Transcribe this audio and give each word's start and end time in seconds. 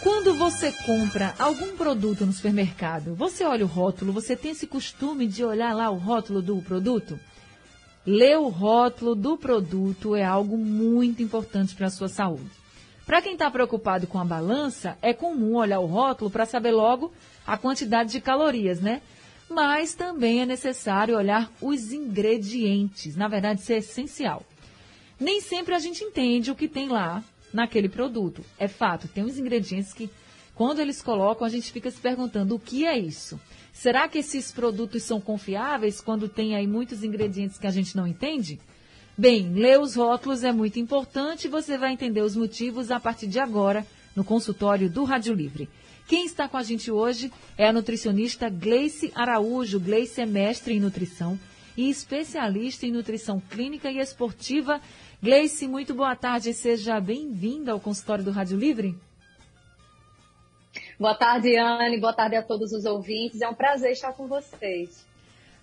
Quando 0.00 0.32
você 0.32 0.70
compra 0.86 1.34
algum 1.40 1.76
produto 1.76 2.24
no 2.24 2.32
supermercado, 2.32 3.16
você 3.16 3.42
olha 3.42 3.64
o 3.64 3.68
rótulo, 3.68 4.12
você 4.12 4.36
tem 4.36 4.52
esse 4.52 4.64
costume 4.64 5.26
de 5.26 5.44
olhar 5.44 5.74
lá 5.74 5.90
o 5.90 5.96
rótulo 5.96 6.40
do 6.40 6.62
produto? 6.62 7.18
Ler 8.06 8.38
o 8.38 8.48
rótulo 8.48 9.16
do 9.16 9.36
produto 9.36 10.14
é 10.14 10.24
algo 10.24 10.56
muito 10.56 11.20
importante 11.20 11.74
para 11.74 11.88
a 11.88 11.90
sua 11.90 12.08
saúde. 12.08 12.48
Para 13.04 13.20
quem 13.20 13.32
está 13.32 13.50
preocupado 13.50 14.06
com 14.06 14.20
a 14.20 14.24
balança, 14.24 14.96
é 15.02 15.12
comum 15.12 15.56
olhar 15.56 15.80
o 15.80 15.86
rótulo 15.86 16.30
para 16.30 16.46
saber 16.46 16.70
logo 16.70 17.12
a 17.44 17.58
quantidade 17.58 18.12
de 18.12 18.20
calorias, 18.20 18.80
né? 18.80 19.02
Mas 19.50 19.94
também 19.94 20.42
é 20.42 20.46
necessário 20.46 21.16
olhar 21.16 21.50
os 21.60 21.92
ingredientes. 21.92 23.16
Na 23.16 23.26
verdade, 23.26 23.62
isso 23.62 23.72
é 23.72 23.78
essencial. 23.78 24.44
Nem 25.18 25.40
sempre 25.40 25.74
a 25.74 25.78
gente 25.80 26.04
entende 26.04 26.52
o 26.52 26.54
que 26.54 26.68
tem 26.68 26.88
lá 26.88 27.24
naquele 27.52 27.88
produto. 27.88 28.44
É 28.58 28.68
fato, 28.68 29.08
tem 29.08 29.24
uns 29.24 29.38
ingredientes 29.38 29.92
que, 29.92 30.10
quando 30.54 30.80
eles 30.80 31.02
colocam, 31.02 31.46
a 31.46 31.50
gente 31.50 31.72
fica 31.72 31.90
se 31.90 32.00
perguntando 32.00 32.54
o 32.54 32.58
que 32.58 32.86
é 32.86 32.98
isso. 32.98 33.40
Será 33.72 34.08
que 34.08 34.18
esses 34.18 34.50
produtos 34.50 35.02
são 35.04 35.20
confiáveis 35.20 36.00
quando 36.00 36.28
tem 36.28 36.56
aí 36.56 36.66
muitos 36.66 37.04
ingredientes 37.04 37.58
que 37.58 37.66
a 37.66 37.70
gente 37.70 37.96
não 37.96 38.06
entende? 38.06 38.58
Bem, 39.16 39.52
ler 39.52 39.80
os 39.80 39.94
rótulos 39.94 40.44
é 40.44 40.52
muito 40.52 40.78
importante 40.78 41.48
você 41.48 41.76
vai 41.76 41.92
entender 41.92 42.22
os 42.22 42.36
motivos 42.36 42.90
a 42.90 43.00
partir 43.00 43.26
de 43.26 43.38
agora 43.38 43.86
no 44.14 44.24
consultório 44.24 44.88
do 44.88 45.04
Rádio 45.04 45.34
Livre. 45.34 45.68
Quem 46.08 46.24
está 46.24 46.48
com 46.48 46.56
a 46.56 46.62
gente 46.62 46.90
hoje 46.90 47.30
é 47.56 47.68
a 47.68 47.72
nutricionista 47.72 48.48
Gleice 48.48 49.12
Araújo. 49.14 49.78
Gleice 49.78 50.20
é 50.20 50.26
mestre 50.26 50.74
em 50.74 50.80
nutrição 50.80 51.38
e 51.76 51.90
especialista 51.90 52.86
em 52.86 52.90
nutrição 52.90 53.40
clínica 53.40 53.90
e 53.90 53.98
esportiva 53.98 54.80
Gleice, 55.20 55.66
muito 55.66 55.94
boa 55.94 56.14
tarde. 56.14 56.54
Seja 56.54 57.00
bem-vinda 57.00 57.72
ao 57.72 57.80
consultório 57.80 58.24
do 58.24 58.30
Rádio 58.30 58.56
Livre. 58.56 58.96
Boa 60.98 61.14
tarde, 61.14 61.56
Anne. 61.56 61.98
Boa 61.98 62.12
tarde 62.12 62.36
a 62.36 62.42
todos 62.42 62.72
os 62.72 62.84
ouvintes. 62.84 63.40
É 63.40 63.48
um 63.48 63.54
prazer 63.54 63.90
estar 63.90 64.12
com 64.12 64.28
vocês. 64.28 65.04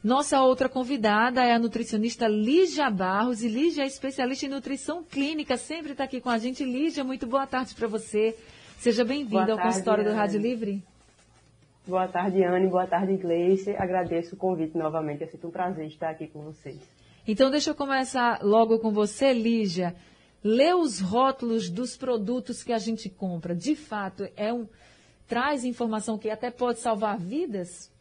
Nossa 0.03 0.41
outra 0.41 0.67
convidada 0.67 1.41
é 1.41 1.53
a 1.53 1.59
nutricionista 1.59 2.27
Lígia 2.27 2.89
Barros. 2.89 3.43
E 3.43 3.47
Lígia 3.47 3.83
é 3.83 3.87
especialista 3.87 4.45
em 4.45 4.49
nutrição 4.49 5.01
clínica. 5.01 5.55
Sempre 5.55 5.93
está 5.93 6.03
aqui 6.03 6.19
com 6.19 6.29
a 6.29 6.37
gente. 6.37 6.65
Lígia, 6.65 7.05
muito 7.05 7.25
boa 7.25 7.47
tarde 7.47 7.73
para 7.75 7.87
você. 7.87 8.37
Seja 8.77 9.05
bem-vinda 9.05 9.53
ao 9.53 9.57
consultório 9.57 10.03
Anne. 10.03 10.11
do 10.11 10.17
Rádio 10.17 10.41
Livre. 10.41 10.83
Boa 11.87 12.09
tarde, 12.09 12.43
Anne. 12.43 12.67
Boa 12.67 12.87
tarde, 12.87 13.15
Gleice. 13.15 13.71
Agradeço 13.77 14.35
o 14.35 14.37
convite 14.37 14.77
novamente. 14.77 15.23
É 15.23 15.27
sempre 15.27 15.47
um 15.47 15.51
prazer 15.51 15.87
estar 15.87 16.09
aqui 16.09 16.27
com 16.27 16.41
vocês. 16.41 16.77
Então, 17.27 17.49
deixa 17.49 17.71
eu 17.71 17.75
começar 17.75 18.39
logo 18.43 18.77
com 18.77 18.91
você, 18.91 19.33
Lígia. 19.33 19.95
Lê 20.43 20.73
os 20.73 20.99
rótulos 20.99 21.69
dos 21.71 21.97
produtos 21.97 22.63
que 22.63 22.71
a 22.71 22.77
gente 22.77 23.09
compra. 23.09 23.55
De 23.55 23.75
fato, 23.75 24.27
é 24.35 24.53
um 24.53 24.67
traz 25.27 25.65
informação 25.65 26.19
que 26.19 26.29
até 26.29 26.51
pode 26.51 26.79
salvar 26.79 27.17
vidas? 27.17 27.91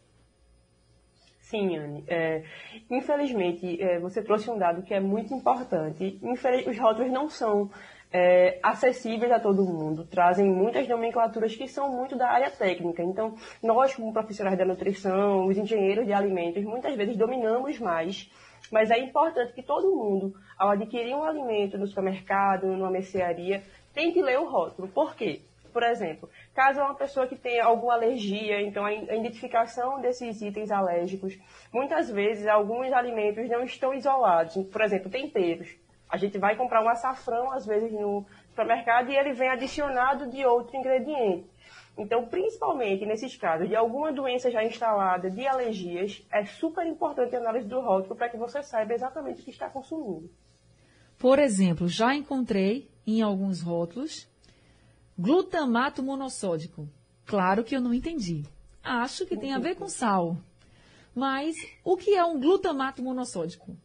Sim, 1.41 1.77
Anne. 1.77 2.05
É, 2.07 2.43
infelizmente, 2.91 3.81
é, 3.81 3.99
você 3.99 4.23
trouxe 4.23 4.51
um 4.51 4.59
dado 4.59 4.83
que 4.83 4.93
é 4.93 5.01
muito 5.01 5.33
importante. 5.33 6.19
Infeliz, 6.23 6.67
os 6.67 6.79
rótulos 6.79 7.11
não 7.11 7.31
são 7.31 7.71
é, 8.13 8.59
acessíveis 8.63 9.33
a 9.33 9.41
todo 9.41 9.65
mundo, 9.65 10.05
trazem 10.05 10.47
muitas 10.47 10.87
nomenclaturas 10.87 11.57
que 11.57 11.67
são 11.67 11.91
muito 11.91 12.17
da 12.17 12.29
área 12.29 12.51
técnica. 12.51 13.03
Então, 13.03 13.37
nós, 13.63 13.95
como 13.95 14.13
profissionais 14.13 14.59
da 14.59 14.65
nutrição, 14.65 15.47
os 15.47 15.57
engenheiros 15.57 16.07
de 16.07 16.13
alimentos, 16.13 16.63
muitas 16.63 16.95
vezes 16.95 17.17
dominamos 17.17 17.79
mais 17.79 18.31
mas 18.71 18.91
é 18.91 18.99
importante 18.99 19.53
que 19.53 19.63
todo 19.63 19.95
mundo, 19.95 20.35
ao 20.59 20.71
adquirir 20.71 21.15
um 21.15 21.25
alimento 21.25 21.79
no 21.79 21.87
supermercado, 21.87 22.67
numa 22.67 22.91
mercearia, 22.91 23.63
tente 23.93 24.21
ler 24.21 24.39
o 24.39 24.49
rótulo. 24.49 24.89
Por 24.89 25.15
quê? 25.15 25.43
Por 25.73 25.83
exemplo, 25.83 26.31
caso 26.55 26.81
uma 26.81 26.95
pessoa 26.95 27.27
que 27.27 27.35
tenha 27.35 27.65
alguma 27.65 27.95
alergia, 27.95 28.63
então 28.63 28.85
a 28.85 28.93
identificação 28.93 30.01
desses 30.01 30.41
itens 30.41 30.71
alérgicos, 30.71 31.37
muitas 31.73 32.09
vezes 32.09 32.47
alguns 32.47 32.93
alimentos 32.93 33.49
não 33.49 33.65
estão 33.65 33.93
isolados. 33.93 34.57
Por 34.69 34.81
exemplo, 34.83 35.11
temperos. 35.11 35.77
A 36.09 36.17
gente 36.17 36.39
vai 36.39 36.55
comprar 36.55 36.81
um 36.81 36.89
açafrão, 36.89 37.51
às 37.51 37.67
vezes, 37.67 37.91
no 37.91 38.25
supermercado 38.51 39.11
e 39.11 39.17
ele 39.17 39.33
vem 39.33 39.49
adicionado 39.49 40.31
de 40.31 40.47
outro 40.47 40.77
ingrediente. 40.77 41.51
Então, 41.97 42.27
principalmente 42.27 43.07
nesses 43.07 43.37
casos 43.37 43.69
de 43.69 43.77
alguma 43.77 44.13
doença 44.13 44.51
já 44.51 44.65
instalada, 44.65 45.31
de 45.31 45.47
alergias, 45.47 46.27
é 46.31 46.45
super 46.45 46.85
importante 46.87 47.37
a 47.37 47.39
análise 47.39 47.69
do 47.69 47.81
rótulo 47.81 48.17
para 48.17 48.29
que 48.29 48.37
você 48.37 48.63
saiba 48.63 48.95
exatamente 48.95 49.41
o 49.41 49.45
que 49.45 49.51
está 49.51 49.71
consumindo. 49.71 50.29
Por 51.17 51.39
exemplo, 51.39 51.87
já 51.89 52.15
encontrei 52.15 52.91
em 53.07 53.23
alguns 53.23 53.63
rótulos 53.63 54.29
glutamato 55.17 56.03
monossódico. 56.03 56.89
Claro 57.25 57.63
que 57.63 57.77
eu 57.77 57.81
não 57.81 57.95
entendi. 57.95 58.43
Acho 58.83 59.25
que 59.25 59.37
tem 59.37 59.55
a 59.55 59.59
ver 59.59 59.77
com 59.77 59.89
sal. 59.89 60.37
Mas 61.15 61.55
o 61.85 61.97
que 61.97 62.17
é 62.17 62.25
um 62.25 62.41
glutamato 62.41 63.03
monossódico? 63.03 63.77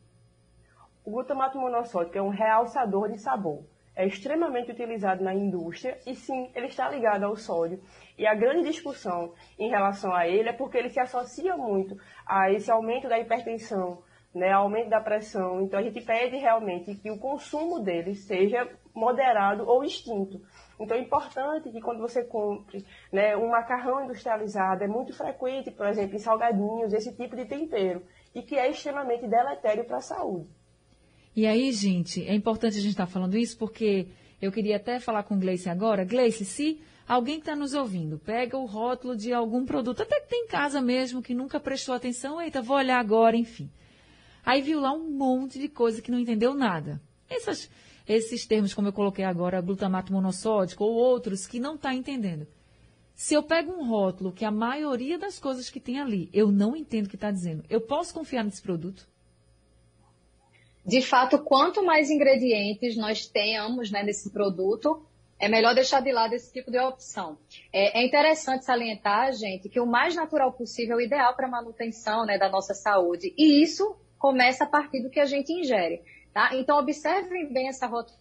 O 1.05 1.11
glutamato 1.11 1.59
monossódico 1.59 2.17
é 2.17 2.21
um 2.21 2.29
realçador 2.29 3.11
de 3.11 3.19
sabor 3.19 3.63
é 3.99 4.07
extremamente 4.07 4.71
utilizado 4.71 5.21
na 5.21 5.33
indústria 5.33 5.97
e 6.07 6.15
sim, 6.15 6.49
ele 6.55 6.67
está 6.67 6.89
ligado 6.89 7.25
ao 7.25 7.35
sódio. 7.35 7.81
E 8.17 8.25
a 8.25 8.33
grande 8.33 8.69
discussão 8.69 9.33
em 9.59 9.69
relação 9.69 10.15
a 10.15 10.25
ele 10.25 10.47
é 10.47 10.53
porque 10.53 10.77
ele 10.77 10.89
se 10.89 11.01
associa 11.01 11.57
muito 11.57 11.97
a 12.25 12.49
esse 12.49 12.71
aumento 12.71 13.09
da 13.09 13.19
hipertensão, 13.19 14.01
né, 14.33 14.53
aumento 14.53 14.89
da 14.89 15.01
pressão. 15.01 15.61
Então 15.61 15.77
a 15.77 15.83
gente 15.83 15.99
pede 15.99 16.37
realmente 16.37 16.95
que 16.95 17.11
o 17.11 17.19
consumo 17.19 17.81
dele 17.81 18.15
seja 18.15 18.69
moderado 18.95 19.67
ou 19.67 19.83
extinto. 19.83 20.39
Então 20.79 20.95
é 20.95 21.01
importante 21.01 21.69
que 21.69 21.81
quando 21.81 21.99
você 21.99 22.23
compre 22.23 22.85
né, 23.11 23.35
um 23.35 23.49
macarrão 23.49 24.05
industrializado, 24.05 24.81
é 24.81 24.87
muito 24.87 25.13
frequente, 25.13 25.71
por 25.71 25.87
exemplo, 25.87 26.15
em 26.15 26.19
salgadinhos, 26.19 26.93
esse 26.93 27.13
tipo 27.17 27.35
de 27.35 27.43
tempero, 27.43 28.01
e 28.33 28.43
que 28.43 28.55
é 28.55 28.69
extremamente 28.69 29.27
deletério 29.27 29.83
para 29.83 29.97
a 29.97 30.01
saúde. 30.01 30.58
E 31.39 31.47
aí, 31.47 31.71
gente, 31.71 32.21
é 32.25 32.35
importante 32.35 32.77
a 32.77 32.81
gente 32.81 32.91
estar 32.91 33.05
tá 33.05 33.11
falando 33.13 33.37
isso 33.37 33.57
porque 33.57 34.09
eu 34.41 34.51
queria 34.51 34.75
até 34.75 34.99
falar 34.99 35.23
com 35.23 35.39
Gleice 35.39 35.69
agora. 35.69 36.03
Gleice, 36.03 36.43
se 36.43 36.81
alguém 37.07 37.35
que 37.35 37.43
está 37.43 37.55
nos 37.55 37.73
ouvindo 37.73 38.19
pega 38.19 38.57
o 38.57 38.65
rótulo 38.65 39.15
de 39.15 39.31
algum 39.31 39.65
produto, 39.65 40.01
até 40.01 40.19
que 40.19 40.27
tem 40.27 40.43
em 40.43 40.47
casa 40.47 40.81
mesmo, 40.81 41.21
que 41.21 41.33
nunca 41.33 41.57
prestou 41.57 41.95
atenção, 41.95 42.41
eita, 42.41 42.61
vou 42.61 42.75
olhar 42.75 42.99
agora, 42.99 43.37
enfim. 43.37 43.71
Aí 44.45 44.61
viu 44.61 44.81
lá 44.81 44.91
um 44.91 45.09
monte 45.11 45.57
de 45.57 45.69
coisa 45.69 46.01
que 46.01 46.11
não 46.11 46.19
entendeu 46.19 46.53
nada. 46.53 47.01
Essas, 47.29 47.71
esses 48.05 48.45
termos, 48.45 48.73
como 48.73 48.89
eu 48.89 48.93
coloquei 48.93 49.23
agora, 49.23 49.61
glutamato 49.61 50.11
monossódico 50.11 50.83
ou 50.83 50.91
outros 50.93 51.47
que 51.47 51.57
não 51.57 51.75
está 51.75 51.95
entendendo. 51.95 52.47
Se 53.15 53.33
eu 53.33 53.43
pego 53.43 53.71
um 53.71 53.87
rótulo 53.87 54.33
que 54.33 54.43
a 54.43 54.51
maioria 54.51 55.17
das 55.17 55.39
coisas 55.39 55.69
que 55.69 55.79
tem 55.79 56.01
ali 56.01 56.29
eu 56.33 56.51
não 56.51 56.75
entendo 56.75 57.05
o 57.05 57.09
que 57.09 57.15
está 57.15 57.31
dizendo, 57.31 57.63
eu 57.69 57.79
posso 57.79 58.13
confiar 58.13 58.43
nesse 58.43 58.61
produto? 58.61 59.07
De 60.89 61.03
fato, 61.03 61.37
quanto 61.37 61.85
mais 61.85 62.09
ingredientes 62.09 62.97
nós 62.97 63.27
tenhamos 63.27 63.91
né, 63.91 64.01
nesse 64.01 64.31
produto, 64.31 65.05
é 65.39 65.47
melhor 65.47 65.75
deixar 65.75 66.01
de 66.01 66.11
lado 66.11 66.33
esse 66.33 66.51
tipo 66.51 66.71
de 66.71 66.79
opção. 66.79 67.37
É, 67.71 68.01
é 68.01 68.05
interessante 68.05 68.65
salientar, 68.65 69.31
gente, 69.33 69.69
que 69.69 69.79
o 69.79 69.85
mais 69.85 70.15
natural 70.15 70.51
possível 70.51 70.95
é 70.95 70.97
o 70.97 71.01
ideal 71.01 71.35
para 71.35 71.45
a 71.45 71.49
manutenção 71.49 72.25
né, 72.25 72.39
da 72.39 72.49
nossa 72.49 72.73
saúde. 72.73 73.31
E 73.37 73.61
isso 73.61 73.95
começa 74.17 74.63
a 74.63 74.67
partir 74.67 75.01
do 75.01 75.11
que 75.11 75.19
a 75.19 75.25
gente 75.25 75.53
ingere. 75.53 76.01
Tá? 76.33 76.55
Então, 76.55 76.79
observem 76.79 77.53
bem 77.53 77.67
essa 77.67 77.85
rota. 77.85 78.13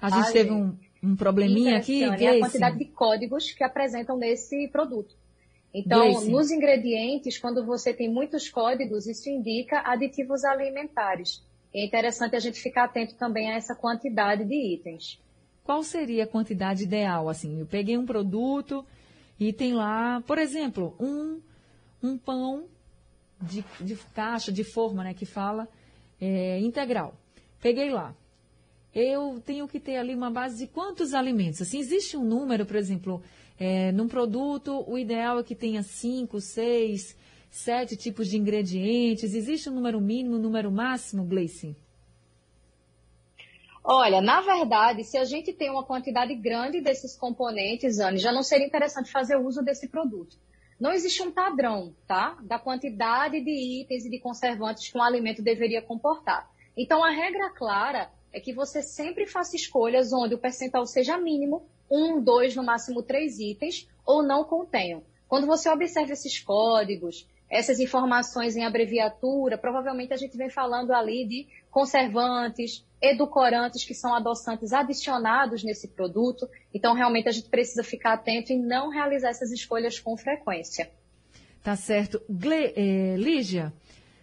A 0.00 0.08
gente 0.08 0.32
teve 0.32 0.52
um, 0.52 0.76
um 1.02 1.16
probleminha 1.16 1.78
aqui. 1.78 2.04
É 2.04 2.36
a 2.36 2.38
quantidade 2.38 2.78
de 2.78 2.84
códigos 2.86 3.50
que 3.50 3.64
apresentam 3.64 4.16
nesse 4.16 4.68
produto. 4.68 5.16
Então, 5.78 6.24
nos 6.24 6.50
ingredientes, 6.50 7.38
quando 7.38 7.62
você 7.62 7.92
tem 7.92 8.10
muitos 8.10 8.48
códigos, 8.48 9.06
isso 9.06 9.28
indica 9.28 9.82
aditivos 9.84 10.42
alimentares. 10.42 11.44
É 11.74 11.84
interessante 11.84 12.34
a 12.34 12.38
gente 12.38 12.58
ficar 12.58 12.84
atento 12.84 13.14
também 13.16 13.50
a 13.50 13.56
essa 13.56 13.74
quantidade 13.74 14.42
de 14.46 14.54
itens. 14.54 15.20
Qual 15.62 15.82
seria 15.82 16.24
a 16.24 16.26
quantidade 16.26 16.84
ideal? 16.84 17.28
Assim, 17.28 17.60
eu 17.60 17.66
peguei 17.66 17.98
um 17.98 18.06
produto 18.06 18.86
e 19.38 19.52
tem 19.52 19.74
lá, 19.74 20.22
por 20.26 20.38
exemplo, 20.38 20.96
um, 20.98 21.42
um 22.02 22.16
pão 22.16 22.64
de, 23.42 23.62
de 23.78 23.96
caixa, 24.14 24.50
de 24.50 24.64
forma, 24.64 25.04
né, 25.04 25.12
que 25.12 25.26
fala 25.26 25.68
é, 26.18 26.58
integral. 26.60 27.14
Peguei 27.60 27.90
lá. 27.90 28.14
Eu 28.94 29.42
tenho 29.44 29.68
que 29.68 29.78
ter 29.78 29.98
ali 29.98 30.14
uma 30.14 30.30
base 30.30 30.64
de 30.64 30.72
quantos 30.72 31.12
alimentos? 31.12 31.60
Assim, 31.60 31.78
existe 31.78 32.16
um 32.16 32.24
número, 32.24 32.64
por 32.64 32.76
exemplo, 32.76 33.22
é, 33.58 33.90
num 33.92 34.08
produto, 34.08 34.84
o 34.86 34.98
ideal 34.98 35.38
é 35.38 35.42
que 35.42 35.54
tenha 35.54 35.82
cinco, 35.82 36.40
seis, 36.40 37.16
sete 37.50 37.96
tipos 37.96 38.28
de 38.28 38.36
ingredientes? 38.36 39.34
Existe 39.34 39.70
um 39.70 39.74
número 39.74 40.00
mínimo, 40.00 40.36
um 40.36 40.40
número 40.40 40.70
máximo, 40.70 41.24
Gleice? 41.24 41.76
Olha, 43.82 44.20
na 44.20 44.40
verdade, 44.40 45.04
se 45.04 45.16
a 45.16 45.24
gente 45.24 45.52
tem 45.52 45.70
uma 45.70 45.84
quantidade 45.84 46.34
grande 46.34 46.80
desses 46.80 47.16
componentes, 47.16 48.00
Anne, 48.00 48.18
já 48.18 48.32
não 48.32 48.42
seria 48.42 48.66
interessante 48.66 49.12
fazer 49.12 49.36
uso 49.36 49.62
desse 49.62 49.88
produto. 49.88 50.36
Não 50.78 50.92
existe 50.92 51.22
um 51.22 51.30
padrão, 51.30 51.94
tá? 52.06 52.36
Da 52.42 52.58
quantidade 52.58 53.40
de 53.40 53.80
itens 53.80 54.04
e 54.04 54.10
de 54.10 54.18
conservantes 54.18 54.90
que 54.90 54.98
um 54.98 55.02
alimento 55.02 55.40
deveria 55.40 55.80
comportar. 55.80 56.50
Então, 56.76 57.02
a 57.02 57.10
regra 57.10 57.48
clara 57.50 58.10
é 58.32 58.40
que 58.40 58.52
você 58.52 58.82
sempre 58.82 59.26
faça 59.26 59.56
escolhas 59.56 60.12
onde 60.12 60.34
o 60.34 60.38
percentual 60.38 60.84
seja 60.84 61.16
mínimo, 61.16 61.64
um, 61.90 62.20
dois, 62.20 62.54
no 62.56 62.62
máximo 62.62 63.02
três 63.02 63.38
itens, 63.38 63.88
ou 64.04 64.22
não 64.22 64.44
contenham. 64.44 65.02
Quando 65.28 65.46
você 65.46 65.68
observa 65.68 66.12
esses 66.12 66.38
códigos, 66.38 67.26
essas 67.48 67.78
informações 67.78 68.56
em 68.56 68.64
abreviatura, 68.64 69.56
provavelmente 69.56 70.12
a 70.12 70.16
gente 70.16 70.36
vem 70.36 70.50
falando 70.50 70.92
ali 70.92 71.26
de 71.26 71.46
conservantes, 71.70 72.84
edulcorantes, 73.00 73.84
que 73.84 73.94
são 73.94 74.14
adoçantes 74.14 74.72
adicionados 74.72 75.62
nesse 75.62 75.88
produto. 75.88 76.48
Então, 76.72 76.94
realmente, 76.94 77.28
a 77.28 77.32
gente 77.32 77.48
precisa 77.48 77.84
ficar 77.84 78.14
atento 78.14 78.52
e 78.52 78.56
não 78.58 78.88
realizar 78.88 79.28
essas 79.28 79.52
escolhas 79.52 79.98
com 79.98 80.16
frequência. 80.16 80.90
Tá 81.62 81.76
certo. 81.76 82.20
Gle, 82.28 82.72
eh, 82.76 83.16
Lígia, 83.16 83.72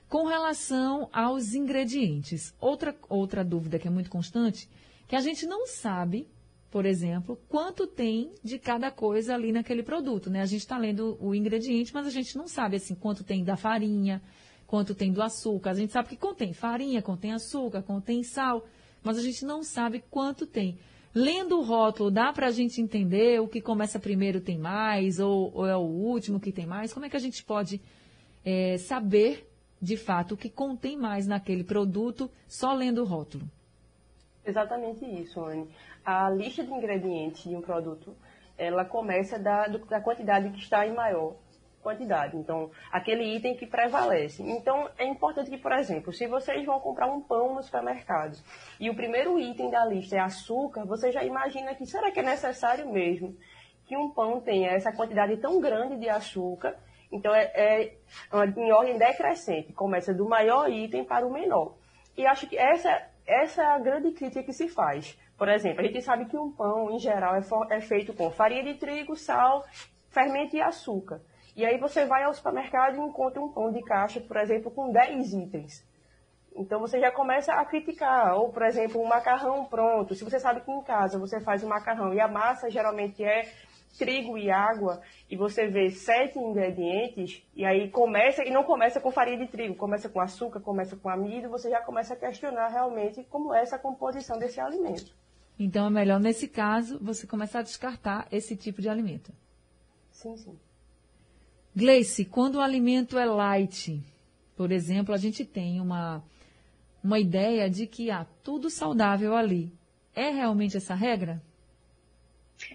com 0.10 0.25
relação 0.25 1.10
aos 1.12 1.54
ingredientes, 1.54 2.54
outra, 2.60 2.95
outra 3.10 3.44
dúvida 3.44 3.80
que 3.80 3.88
é 3.88 3.92
muito 3.92 4.10
constante, 4.10 4.69
que 5.07 5.15
a 5.15 5.19
gente 5.19 5.45
não 5.45 5.65
sabe 5.65 6.27
por 6.73 6.87
exemplo, 6.87 7.39
quanto 7.47 7.85
tem 7.85 8.33
de 8.43 8.57
cada 8.57 8.89
coisa 8.89 9.35
ali 9.35 9.51
naquele 9.51 9.83
produto, 9.83 10.27
né? 10.27 10.41
A 10.41 10.45
gente 10.47 10.61
está 10.61 10.75
lendo 10.75 11.15
o 11.21 11.35
ingrediente, 11.35 11.93
mas 11.93 12.07
a 12.07 12.09
gente 12.09 12.35
não 12.35 12.47
sabe 12.47 12.77
assim 12.77 12.95
quanto 12.95 13.23
tem 13.23 13.43
da 13.43 13.55
farinha, 13.55 14.19
quanto 14.65 14.95
tem 14.95 15.13
do 15.13 15.21
açúcar. 15.21 15.69
A 15.69 15.73
gente 15.75 15.93
sabe 15.93 16.09
que 16.09 16.17
contém 16.17 16.51
farinha, 16.51 16.99
contém 16.99 17.31
açúcar, 17.31 17.83
contém 17.83 18.23
sal, 18.23 18.65
mas 19.03 19.19
a 19.19 19.21
gente 19.21 19.45
não 19.45 19.61
sabe 19.61 20.03
quanto 20.09 20.47
tem. 20.47 20.79
Lendo 21.13 21.59
o 21.59 21.63
rótulo, 21.63 22.09
dá 22.09 22.33
para 22.33 22.47
a 22.47 22.51
gente 22.51 22.81
entender 22.81 23.39
o 23.39 23.47
que 23.47 23.61
começa 23.61 23.99
primeiro 23.99 24.41
tem 24.41 24.57
mais, 24.57 25.19
ou, 25.19 25.51
ou, 25.53 25.67
é 25.67 25.77
o 25.77 25.81
último 25.81 26.39
que 26.39 26.51
tem 26.51 26.65
mais? 26.65 26.91
Como 26.91 27.05
é 27.05 27.09
que 27.09 27.15
a 27.15 27.19
gente 27.19 27.45
pode 27.45 27.79
é, 28.43 28.79
saber, 28.79 29.47
de 29.79 29.95
fato, 29.95 30.33
o 30.33 30.37
que 30.37 30.49
contém 30.49 30.97
mais 30.97 31.27
naquele 31.27 31.63
produto 31.63 32.31
só 32.47 32.73
lendo 32.73 33.03
o 33.03 33.05
rótulo? 33.05 33.47
Exatamente 34.43 35.05
isso, 35.05 35.39
Anne 35.39 35.67
a 36.05 36.29
lista 36.29 36.63
de 36.63 36.71
ingredientes 36.71 37.44
de 37.44 37.55
um 37.55 37.61
produto, 37.61 38.15
ela 38.57 38.85
começa 38.85 39.39
da, 39.39 39.67
da 39.67 40.01
quantidade 40.01 40.50
que 40.50 40.59
está 40.59 40.85
em 40.85 40.94
maior 40.94 41.35
quantidade. 41.83 42.38
Então, 42.38 42.71
aquele 42.91 43.35
item 43.35 43.55
que 43.55 43.67
prevalece. 43.67 44.41
Então, 44.41 44.89
é 44.97 45.05
importante 45.05 45.50
que, 45.50 45.57
por 45.57 45.73
exemplo, 45.73 46.13
se 46.13 46.25
vocês 46.25 46.65
vão 46.65 46.79
comprar 46.79 47.07
um 47.07 47.21
pão 47.21 47.53
no 47.53 47.61
supermercado 47.61 48.38
e 48.79 48.89
o 48.89 48.95
primeiro 48.95 49.38
item 49.38 49.69
da 49.69 49.85
lista 49.85 50.15
é 50.15 50.19
açúcar, 50.19 50.85
você 50.85 51.11
já 51.11 51.23
imagina 51.23 51.75
que 51.75 51.85
será 51.85 52.09
que 52.09 52.21
é 52.21 52.23
necessário 52.23 52.89
mesmo 52.89 53.35
que 53.85 53.97
um 53.97 54.09
pão 54.09 54.39
tenha 54.39 54.69
essa 54.71 54.94
quantidade 54.94 55.35
tão 55.38 55.59
grande 55.59 55.97
de 55.97 56.07
açúcar? 56.09 56.75
Então, 57.11 57.35
é, 57.35 57.51
é 57.53 57.97
em 58.57 58.71
ordem 58.71 58.97
decrescente. 58.97 59.73
Começa 59.73 60.13
do 60.13 60.27
maior 60.27 60.71
item 60.71 61.03
para 61.03 61.27
o 61.27 61.31
menor. 61.31 61.75
E 62.17 62.25
acho 62.25 62.47
que 62.47 62.57
essa, 62.57 63.05
essa 63.25 63.61
é 63.61 63.65
a 63.65 63.77
grande 63.77 64.11
crítica 64.11 64.41
que 64.41 64.53
se 64.53 64.67
faz. 64.67 65.17
Por 65.43 65.49
exemplo, 65.49 65.81
a 65.81 65.83
gente 65.83 66.01
sabe 66.01 66.23
que 66.23 66.37
um 66.37 66.49
pão, 66.49 66.89
em 66.89 66.97
geral, 66.97 67.35
é, 67.35 67.41
é 67.75 67.81
feito 67.81 68.13
com 68.13 68.31
farinha 68.31 68.63
de 68.63 68.75
trigo, 68.75 69.13
sal, 69.13 69.65
fermento 70.09 70.55
e 70.55 70.61
açúcar. 70.61 71.19
E 71.53 71.65
aí 71.65 71.77
você 71.77 72.05
vai 72.05 72.23
ao 72.23 72.33
supermercado 72.33 72.95
e 72.95 72.99
encontra 73.01 73.41
um 73.41 73.51
pão 73.51 73.69
de 73.69 73.81
caixa, 73.81 74.21
por 74.21 74.37
exemplo, 74.37 74.71
com 74.71 74.89
10 74.89 75.33
itens. 75.33 75.85
Então 76.55 76.79
você 76.79 76.97
já 76.97 77.11
começa 77.11 77.51
a 77.55 77.65
criticar. 77.65 78.37
Ou, 78.37 78.53
por 78.53 78.63
exemplo, 78.63 79.01
um 79.01 79.05
macarrão 79.05 79.65
pronto. 79.65 80.15
Se 80.15 80.23
você 80.23 80.39
sabe 80.39 80.61
que 80.61 80.71
em 80.71 80.81
casa 80.81 81.19
você 81.19 81.41
faz 81.41 81.61
um 81.61 81.67
macarrão 81.67 82.13
e 82.13 82.21
a 82.21 82.27
massa 82.29 82.69
geralmente 82.69 83.21
é 83.21 83.51
trigo 83.99 84.37
e 84.37 84.49
água, 84.49 85.01
e 85.29 85.35
você 85.35 85.67
vê 85.67 85.89
sete 85.89 86.39
ingredientes, 86.39 87.45
e 87.53 87.65
aí 87.65 87.89
começa, 87.89 88.45
e 88.45 88.49
não 88.49 88.63
começa 88.63 89.01
com 89.01 89.11
farinha 89.11 89.39
de 89.39 89.47
trigo, 89.47 89.75
começa 89.75 90.07
com 90.07 90.21
açúcar, 90.21 90.61
começa 90.61 90.95
com 90.95 91.09
amido, 91.09 91.49
você 91.49 91.69
já 91.69 91.81
começa 91.81 92.13
a 92.13 92.17
questionar 92.17 92.69
realmente 92.69 93.25
como 93.25 93.53
é 93.53 93.61
essa 93.61 93.77
composição 93.77 94.39
desse 94.39 94.61
alimento. 94.61 95.21
Então 95.57 95.88
é 95.88 95.89
melhor, 95.89 96.19
nesse 96.19 96.47
caso, 96.47 97.00
você 97.00 97.27
começar 97.27 97.59
a 97.59 97.63
descartar 97.63 98.27
esse 98.31 98.55
tipo 98.55 98.81
de 98.81 98.89
alimento. 98.89 99.31
Sim, 100.11 100.35
sim. 100.35 100.59
Gleice, 101.75 102.25
quando 102.25 102.55
o 102.55 102.61
alimento 102.61 103.17
é 103.17 103.25
light, 103.25 104.03
por 104.55 104.71
exemplo, 104.71 105.13
a 105.13 105.17
gente 105.17 105.44
tem 105.44 105.79
uma, 105.81 106.23
uma 107.03 107.19
ideia 107.19 107.69
de 107.69 107.88
que 107.88 108.11
há 108.11 108.25
tudo 108.44 108.69
saudável 108.69 109.35
ali. 109.35 109.71
É 110.15 110.29
realmente 110.29 110.77
essa 110.77 110.94
regra? 110.94 111.41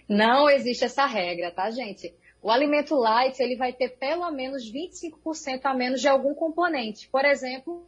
Não 0.08 0.50
existe 0.50 0.84
essa 0.84 1.06
regra, 1.06 1.50
tá, 1.52 1.70
gente? 1.70 2.12
O 2.42 2.50
alimento 2.50 2.94
light, 2.94 3.38
ele 3.40 3.56
vai 3.56 3.72
ter 3.72 3.90
pelo 3.90 4.30
menos 4.30 4.70
25% 4.70 5.60
a 5.64 5.75
menos 5.75 6.00
de 6.00 6.08
algum 6.08 6.34
componente. 6.34 7.08
Por 7.08 7.25
exemplo, 7.25 7.86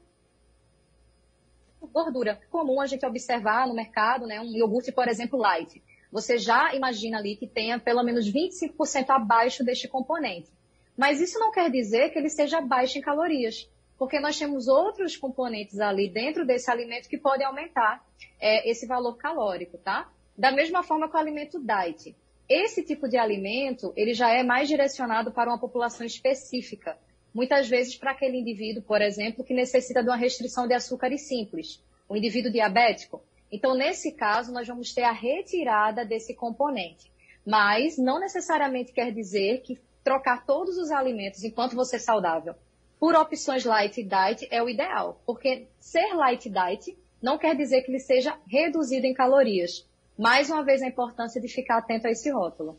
gordura. 1.88 2.40
Comum 2.50 2.80
a 2.80 2.86
gente 2.86 3.04
observar 3.06 3.66
no 3.66 3.74
mercado, 3.74 4.26
né, 4.26 4.40
um 4.40 4.56
iogurte, 4.56 4.92
por 4.92 5.08
exemplo, 5.08 5.38
light. 5.38 5.82
Você 6.10 6.38
já 6.38 6.74
imagina 6.74 7.18
ali 7.18 7.36
que 7.36 7.46
tenha 7.46 7.78
pelo 7.78 8.02
menos 8.02 8.26
25% 8.26 9.10
abaixo 9.10 9.64
deste 9.64 9.86
componente. 9.86 10.50
Mas 10.96 11.20
isso 11.20 11.38
não 11.38 11.52
quer 11.52 11.70
dizer 11.70 12.10
que 12.10 12.18
ele 12.18 12.28
seja 12.28 12.60
baixo 12.60 12.98
em 12.98 13.00
calorias, 13.00 13.70
porque 13.96 14.18
nós 14.18 14.38
temos 14.38 14.66
outros 14.66 15.16
componentes 15.16 15.78
ali 15.78 16.08
dentro 16.08 16.44
desse 16.44 16.70
alimento 16.70 17.08
que 17.08 17.16
podem 17.16 17.46
aumentar 17.46 18.04
é, 18.40 18.68
esse 18.68 18.86
valor 18.86 19.16
calórico, 19.16 19.78
tá? 19.78 20.10
Da 20.36 20.50
mesma 20.50 20.82
forma 20.82 21.08
que 21.08 21.16
o 21.16 21.18
alimento 21.18 21.60
diet. 21.60 22.16
Esse 22.48 22.82
tipo 22.82 23.08
de 23.08 23.16
alimento, 23.16 23.92
ele 23.94 24.12
já 24.12 24.30
é 24.30 24.42
mais 24.42 24.68
direcionado 24.68 25.30
para 25.30 25.48
uma 25.48 25.58
população 25.58 26.04
específica. 26.04 26.98
Muitas 27.32 27.68
vezes 27.68 27.96
para 27.96 28.10
aquele 28.10 28.38
indivíduo, 28.38 28.82
por 28.82 29.00
exemplo, 29.00 29.44
que 29.44 29.54
necessita 29.54 30.02
de 30.02 30.08
uma 30.08 30.16
restrição 30.16 30.66
de 30.66 30.74
açúcares 30.74 31.22
simples, 31.22 31.82
o 32.08 32.16
indivíduo 32.16 32.50
diabético. 32.50 33.22
Então, 33.50 33.74
nesse 33.74 34.12
caso, 34.12 34.52
nós 34.52 34.66
vamos 34.66 34.92
ter 34.92 35.02
a 35.02 35.12
retirada 35.12 36.04
desse 36.04 36.34
componente. 36.34 37.10
Mas 37.46 37.96
não 37.96 38.20
necessariamente 38.20 38.92
quer 38.92 39.12
dizer 39.12 39.62
que 39.62 39.78
trocar 40.02 40.44
todos 40.44 40.76
os 40.76 40.90
alimentos 40.90 41.44
enquanto 41.44 41.74
você 41.74 41.96
é 41.96 41.98
saudável 41.98 42.54
por 43.00 43.14
opções 43.14 43.64
light 43.64 44.02
diet 44.02 44.46
é 44.50 44.62
o 44.62 44.68
ideal, 44.68 45.22
porque 45.24 45.66
ser 45.80 46.14
light 46.14 46.50
diet 46.50 46.96
não 47.22 47.38
quer 47.38 47.56
dizer 47.56 47.80
que 47.80 47.90
ele 47.90 47.98
seja 47.98 48.36
reduzido 48.46 49.06
em 49.06 49.14
calorias 49.14 49.88
mais 50.18 50.50
uma 50.50 50.62
vez 50.62 50.82
a 50.82 50.86
importância 50.86 51.40
de 51.40 51.48
ficar 51.48 51.78
atento 51.78 52.06
a 52.06 52.10
esse 52.10 52.30
rótulo. 52.30 52.78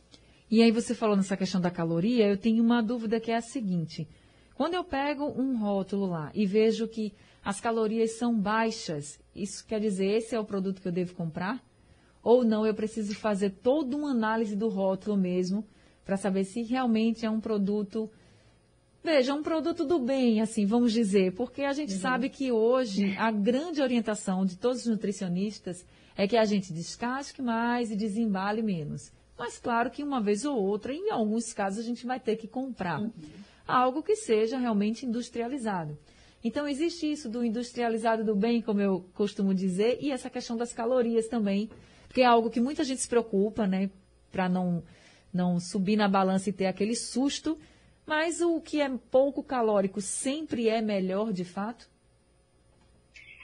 E 0.50 0.62
aí 0.62 0.72
você 0.72 0.94
falou 0.94 1.16
nessa 1.16 1.36
questão 1.36 1.60
da 1.60 1.72
caloria, 1.72 2.28
eu 2.28 2.38
tenho 2.38 2.64
uma 2.64 2.84
dúvida 2.84 3.20
que 3.20 3.32
é 3.32 3.36
a 3.36 3.42
seguinte. 3.42 4.08
Quando 4.62 4.76
eu 4.76 4.84
pego 4.84 5.26
um 5.26 5.58
rótulo 5.58 6.06
lá 6.06 6.30
e 6.36 6.46
vejo 6.46 6.88
que 6.88 7.12
as 7.44 7.60
calorias 7.60 8.12
são 8.12 8.40
baixas, 8.40 9.20
isso 9.36 9.66
quer 9.66 9.80
dizer 9.80 10.06
esse 10.06 10.36
é 10.36 10.40
o 10.40 10.46
produto 10.46 10.84
que 10.84 10.88
eu 10.88 10.92
devo 10.92 11.16
comprar? 11.16 11.60
Ou 12.22 12.44
não, 12.44 12.64
eu 12.64 12.76
preciso 12.76 13.16
fazer 13.16 13.50
toda 13.64 13.98
uma 13.98 14.12
análise 14.12 14.56
do 14.56 14.70
rótulo 14.70 15.18
mesmo 15.18 15.66
para 16.06 16.16
saber 16.16 16.44
se 16.44 16.62
realmente 16.62 17.26
é 17.26 17.30
um 17.32 17.40
produto 17.40 18.08
Veja, 19.04 19.34
um 19.34 19.42
produto 19.42 19.84
do 19.84 19.98
bem, 19.98 20.42
assim, 20.42 20.64
vamos 20.64 20.94
dizer, 20.94 21.34
porque 21.34 21.64
a 21.64 21.74
gente 21.74 21.96
uhum. 21.96 22.00
sabe 22.00 22.30
que 22.30 22.52
hoje 22.52 23.16
a 23.18 23.32
grande 23.32 23.82
orientação 23.82 24.46
de 24.46 24.60
todos 24.60 24.82
os 24.82 24.86
nutricionistas 24.86 25.84
é 26.16 26.28
que 26.28 26.38
a 26.38 26.46
gente 26.46 26.72
descasque 26.72 27.42
mais 27.42 27.90
e 27.90 27.96
desembale 27.96 28.62
menos. 28.62 29.12
Mas 29.36 29.58
claro 29.58 29.90
que 29.90 30.04
uma 30.04 30.22
vez 30.22 30.46
ou 30.46 30.56
outra, 30.56 30.94
em 30.94 31.10
alguns 31.10 31.52
casos, 31.52 31.80
a 31.80 31.82
gente 31.82 32.06
vai 32.06 32.20
ter 32.20 32.36
que 32.36 32.48
comprar 32.48 33.02
uhum. 33.02 33.12
Algo 33.72 34.04
que 34.04 34.16
seja 34.16 34.58
realmente 34.58 35.06
industrializado. 35.06 35.98
Então, 36.44 36.68
existe 36.68 37.12
isso 37.12 37.30
do 37.30 37.46
industrializado 37.46 38.24
do 38.24 38.36
bem, 38.36 38.62
como 38.62 38.82
eu 38.82 39.06
costumo 39.14 39.54
dizer, 39.54 40.00
e 40.02 40.12
essa 40.12 40.30
questão 40.30 40.58
das 40.58 40.74
calorias 40.74 41.28
também, 41.28 41.70
porque 42.08 42.22
é 42.22 42.26
algo 42.26 42.50
que 42.50 42.60
muita 42.60 42.84
gente 42.84 43.02
se 43.02 43.08
preocupa, 43.08 43.68
né, 43.68 43.90
para 44.32 44.50
não, 44.50 44.84
não 45.32 45.60
subir 45.60 45.96
na 45.96 46.08
balança 46.08 46.50
e 46.50 46.54
ter 46.54 46.66
aquele 46.66 46.96
susto, 46.96 47.58
mas 48.06 48.42
o 48.42 48.60
que 48.60 48.82
é 48.82 48.90
pouco 49.12 49.44
calórico 49.44 50.02
sempre 50.02 50.68
é 50.68 50.82
melhor 50.82 51.32
de 51.32 51.46
fato? 51.46 51.90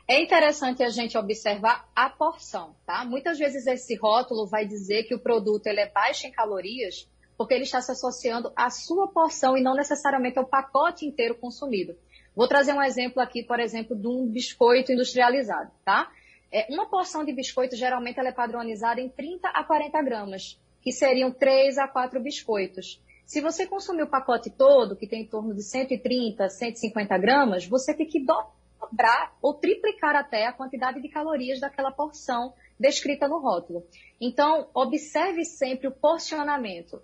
É 0.08 0.22
interessante 0.22 0.82
a 0.82 0.90
gente 0.90 1.18
observar 1.18 1.90
a 1.94 2.10
porção, 2.10 2.74
tá? 2.86 3.04
Muitas 3.04 3.38
vezes 3.38 3.68
esse 3.68 3.96
rótulo 3.96 4.48
vai 4.48 4.66
dizer 4.66 5.04
que 5.04 5.14
o 5.14 5.20
produto 5.20 5.68
ele 5.68 5.82
é 5.82 5.90
baixo 5.90 6.26
em 6.26 6.32
calorias 6.32 7.08
porque 7.38 7.54
ele 7.54 7.64
está 7.64 7.82
se 7.82 7.92
associando 7.92 8.52
à 8.56 8.70
sua 8.70 9.08
porção 9.08 9.56
e 9.58 9.62
não 9.62 9.76
necessariamente 9.76 10.40
ao 10.40 10.46
pacote 10.46 11.06
inteiro 11.06 11.36
consumido. 11.36 11.96
Vou 12.36 12.48
trazer 12.48 12.74
um 12.74 12.82
exemplo 12.82 13.22
aqui, 13.22 13.44
por 13.44 13.60
exemplo, 13.60 13.96
de 13.96 14.08
um 14.08 14.26
biscoito 14.26 14.92
industrializado, 14.92 15.72
tá? 15.86 16.12
É, 16.52 16.66
uma 16.70 16.86
porção 16.86 17.24
de 17.24 17.34
biscoito, 17.34 17.76
geralmente, 17.76 18.20
ela 18.20 18.30
é 18.30 18.32
padronizada 18.34 19.02
em 19.02 19.10
30 19.10 19.50
a 19.50 19.64
40 19.64 20.02
gramas, 20.02 20.60
que 20.82 20.92
seriam 20.92 21.32
3 21.32 21.78
a 21.78 21.88
4 21.88 22.20
biscoitos. 22.20 23.02
Se 23.26 23.42
você 23.42 23.68
consumir 23.68 24.04
o 24.04 24.08
pacote 24.08 24.50
todo, 24.50 24.96
que 24.96 25.06
tem 25.06 25.24
em 25.24 25.28
torno 25.28 25.54
de 25.54 25.62
130, 25.62 26.48
150 26.48 27.18
gramas, 27.18 27.66
você 27.66 27.94
tem 27.94 28.08
que 28.08 28.24
dobrar 28.24 29.36
ou 29.42 29.54
triplicar 29.54 30.16
até 30.16 30.46
a 30.46 30.54
quantidade 30.54 31.02
de 31.02 31.10
calorias 31.10 31.60
daquela 31.60 31.92
porção 31.92 32.54
descrita 32.80 33.28
no 33.28 33.40
rótulo. 33.40 33.86
Então, 34.22 34.70
observe 34.74 35.44
sempre 35.44 35.88
o 35.88 35.92
porcionamento. 35.92 37.02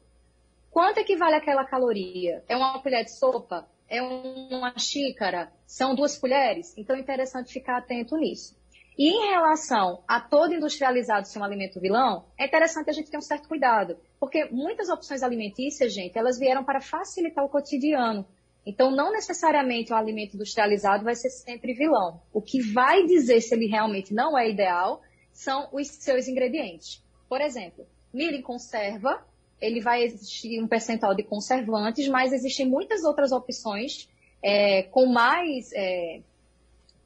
Quanto 0.74 0.98
equivale 0.98 1.36
aquela 1.36 1.63
caloria? 1.63 2.44
É 2.50 2.58
uma 2.58 2.82
colher 2.82 3.03
de 3.06 3.15
sopa? 3.15 3.70
É 3.88 4.01
uma 4.01 4.74
xícara? 4.75 5.53
São 5.68 5.94
duas 5.94 6.18
colheres? 6.18 6.75
Então, 6.75 6.96
é 6.96 7.00
interessante 7.00 7.53
ficar 7.53 7.77
atento 7.77 8.18
nisso. 8.18 8.58
E 8.98 9.08
em 9.08 9.30
relação 9.30 10.03
a 10.08 10.20
todo 10.20 10.51
industrializado 10.51 11.27
ser 11.27 11.38
um 11.38 11.44
alimento 11.44 11.80
vilão, 11.80 12.25
é 12.36 12.48
interessante 12.48 12.89
a 12.89 12.94
gente 12.94 13.12
ter 13.12 13.18
um 13.20 13.22
certo 13.22 13.48
cuidado, 13.48 13.98
porque 14.20 14.46
muitas 14.46 14.89
opções 14.89 15.22
alimentícias, 15.22 15.94
gente, 15.94 16.18
elas 16.18 16.39
vieram 16.39 16.63
para 16.63 16.82
facilitar 16.82 17.46
o 17.46 17.50
cotidiano. 17.50 18.25
Então, 18.65 18.89
não 18.89 19.12
necessariamente 19.12 19.94
o 19.94 19.96
alimento 19.96 20.34
industrializado 20.34 21.03
vai 21.03 21.13
ser 21.13 21.30
sempre 21.30 21.75
vilão. 21.75 22.20
O 22.34 22.42
que 22.42 22.60
vai 22.74 23.06
dizer 23.06 23.42
se 23.42 23.53
ele 23.53 23.68
realmente 23.68 24.12
não 24.12 24.36
é 24.36 24.50
ideal 24.50 25.03
são 25.32 25.70
os 25.72 25.88
seus 25.88 26.27
ingredientes. 26.27 27.03
Por 27.30 27.42
exemplo, 27.42 27.86
milho 28.12 28.38
em 28.38 28.42
conserva, 28.42 29.24
ele 29.63 29.79
vai 29.79 30.03
existir 30.03 30.62
um 30.62 30.67
percentual 30.67 31.15
de 31.15 31.24
conservantes, 31.24 32.10
mas 32.10 32.34
existem 32.34 32.67
muitas 32.67 33.03
outras 33.03 33.32
opções 33.32 34.10
é, 34.41 34.82
com 34.84 35.05
mais 35.05 35.72
é, 35.72 36.20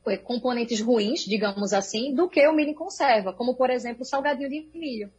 é, 0.07 0.17
componentes 0.17 0.81
ruins, 0.81 1.19
digamos 1.21 1.71
assim, 1.71 2.15
do 2.15 2.27
que 2.27 2.47
o 2.47 2.53
milho 2.53 2.71
em 2.71 2.73
conserva, 2.73 3.31
como 3.31 3.53
por 3.55 3.69
exemplo 3.69 4.01
o 4.01 4.05
salgadinho 4.05 4.49
de 4.49 4.67
milho, 4.73 5.13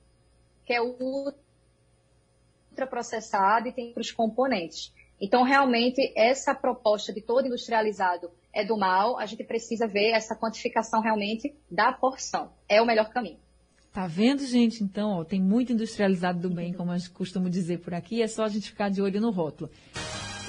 que 0.66 0.73
é 0.73 0.83
ultraprocessado 0.83 3.68
e 3.68 3.73
tem 3.73 3.87
outros 3.88 4.11
componentes. 4.11 4.92
Então, 5.21 5.45
realmente, 5.45 6.12
essa 6.16 6.52
proposta 6.54 7.12
de 7.12 7.21
todo 7.21 7.47
industrializado 7.47 8.30
é 8.52 8.64
do 8.64 8.76
mal, 8.76 9.16
a 9.18 9.26
gente 9.26 9.45
precisa 9.45 9.87
ver 9.87 10.11
essa 10.11 10.35
quantificação 10.35 11.00
realmente 11.00 11.54
da 11.71 11.92
porção. 11.92 12.50
É 12.68 12.83
o 12.83 12.87
melhor 12.87 13.11
caminho. 13.11 13.38
Tá 13.92 14.07
vendo, 14.07 14.47
gente? 14.47 14.85
Então, 14.85 15.11
ó, 15.11 15.25
tem 15.25 15.40
muito 15.40 15.73
industrializado 15.73 16.40
do 16.40 16.50
bem, 16.50 16.73
como 16.73 16.92
a 16.92 16.99
gente 16.99 17.11
costuma 17.11 17.49
dizer 17.49 17.78
por 17.78 17.95
aqui, 17.95 18.23
é 18.23 18.28
só 18.28 18.45
a 18.45 18.49
gente 18.49 18.71
ficar 18.71 18.90
de 18.90 19.00
olho 19.00 19.21
no 19.21 19.30
rótulo. 19.30 19.71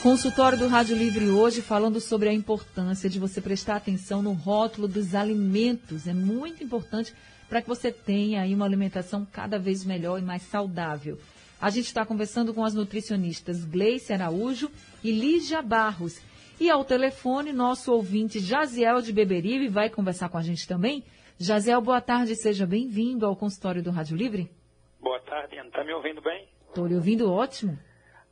Consultório 0.03 0.57
do 0.57 0.67
Rádio 0.67 0.95
Livre 0.95 1.27
hoje 1.29 1.61
falando 1.61 1.99
sobre 1.99 2.29
a 2.29 2.33
importância 2.33 3.09
de 3.09 3.19
você 3.19 3.41
prestar 3.41 3.75
atenção 3.75 4.21
no 4.21 4.31
rótulo 4.31 4.87
dos 4.87 5.13
alimentos. 5.13 6.07
É 6.07 6.13
muito 6.13 6.63
importante 6.63 7.13
para 7.49 7.61
que 7.61 7.67
você 7.67 7.91
tenha 7.91 8.41
aí 8.41 8.53
uma 8.53 8.65
alimentação 8.65 9.27
cada 9.29 9.59
vez 9.59 9.83
melhor 9.83 10.19
e 10.19 10.21
mais 10.21 10.43
saudável. 10.43 11.19
A 11.59 11.69
gente 11.69 11.87
está 11.87 12.05
conversando 12.05 12.53
com 12.53 12.63
as 12.63 12.73
nutricionistas 12.73 13.65
Gleice 13.65 14.13
Araújo 14.13 14.71
e 15.03 15.11
Lígia 15.11 15.61
Barros. 15.61 16.21
E 16.59 16.69
ao 16.69 16.85
telefone, 16.85 17.51
nosso 17.51 17.91
ouvinte 17.91 18.39
Jaziel 18.39 19.01
de 19.01 19.11
Beberibe 19.11 19.67
vai 19.67 19.89
conversar 19.89 20.29
com 20.29 20.37
a 20.37 20.41
gente 20.41 20.65
também. 20.65 21.03
Jaziel, 21.41 21.79
boa 21.79 22.01
tarde, 22.01 22.35
seja 22.35 22.67
bem-vindo 22.67 23.25
ao 23.25 23.33
consultório 23.33 23.81
do 23.81 23.91
Rádio 23.91 24.17
Livre. 24.17 24.51
Boa 24.99 25.21
tarde, 25.21 25.57
Ana. 25.57 25.69
Está 25.69 25.85
me 25.85 25.93
ouvindo 25.93 26.21
bem? 26.21 26.49
Estou 26.67 26.85
lhe 26.85 26.95
ouvindo 26.95 27.31
ótimo. 27.31 27.79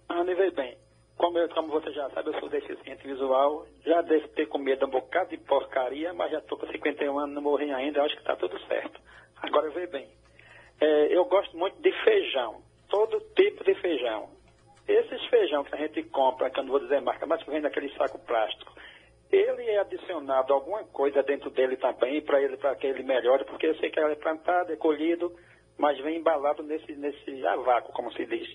Ana, 0.10 0.36
veio 0.36 0.52
bem. 0.52 0.78
Como, 1.16 1.40
eu, 1.40 1.48
como 1.48 1.70
você 1.70 1.90
já 1.94 2.10
sabe, 2.10 2.32
eu 2.32 2.40
sou 2.42 2.50
deficiente 2.50 3.08
visual. 3.08 3.66
Já 3.86 4.02
devo 4.02 4.28
ter 4.28 4.48
comido 4.48 4.86
um 4.86 4.90
bocado 4.90 5.30
de 5.30 5.38
porcaria, 5.38 6.14
mas 6.14 6.32
já 6.32 6.40
estou 6.40 6.58
com 6.58 6.68
51 6.68 7.18
anos, 7.18 7.34
não 7.34 7.42
morri 7.42 7.72
ainda. 7.72 8.04
Acho 8.04 8.14
que 8.14 8.22
está 8.22 8.36
tudo 8.36 8.60
certo. 8.66 9.00
Agora, 9.42 9.70
veio 9.70 9.90
bem. 9.90 10.10
É, 10.82 11.18
eu 11.18 11.24
gosto 11.24 11.58
muito 11.58 11.82
de 11.82 11.94
feijão. 12.04 12.62
Todo 12.90 13.22
tipo 13.38 13.64
de 13.64 13.74
feijão. 13.76 14.28
Esses 14.86 15.26
feijão 15.28 15.64
que 15.64 15.74
a 15.74 15.78
gente 15.78 16.04
compra, 16.04 16.50
que 16.50 16.60
eu 16.60 16.64
não 16.66 16.72
vou 16.72 16.82
dizer 16.82 17.00
marca, 17.00 17.26
mas 17.26 17.42
que 17.42 17.50
vem 17.50 17.62
naquele 17.62 17.90
saco 17.96 18.20
plástico, 18.20 18.74
ele 19.32 19.64
é 19.64 19.80
adicionado 19.80 20.54
alguma 20.54 20.84
coisa 20.86 21.22
dentro 21.24 21.50
dele 21.50 21.78
também 21.78 22.22
para 22.22 22.42
ele 22.42 22.58
para 22.58 22.76
que 22.76 22.88
ele 22.88 23.04
melhore, 23.04 23.46
porque 23.46 23.68
eu 23.68 23.76
sei 23.78 23.90
que 23.90 24.00
ele 24.00 24.14
é 24.14 24.16
plantado, 24.16 24.72
é 24.72 24.76
colhido, 24.76 25.34
mas 25.78 26.00
vem 26.02 26.18
embalado 26.18 26.64
nesse 26.64 26.96
nesse 26.96 27.42
vácuo, 27.64 27.94
como 27.94 28.12
se 28.14 28.26
diz. 28.26 28.48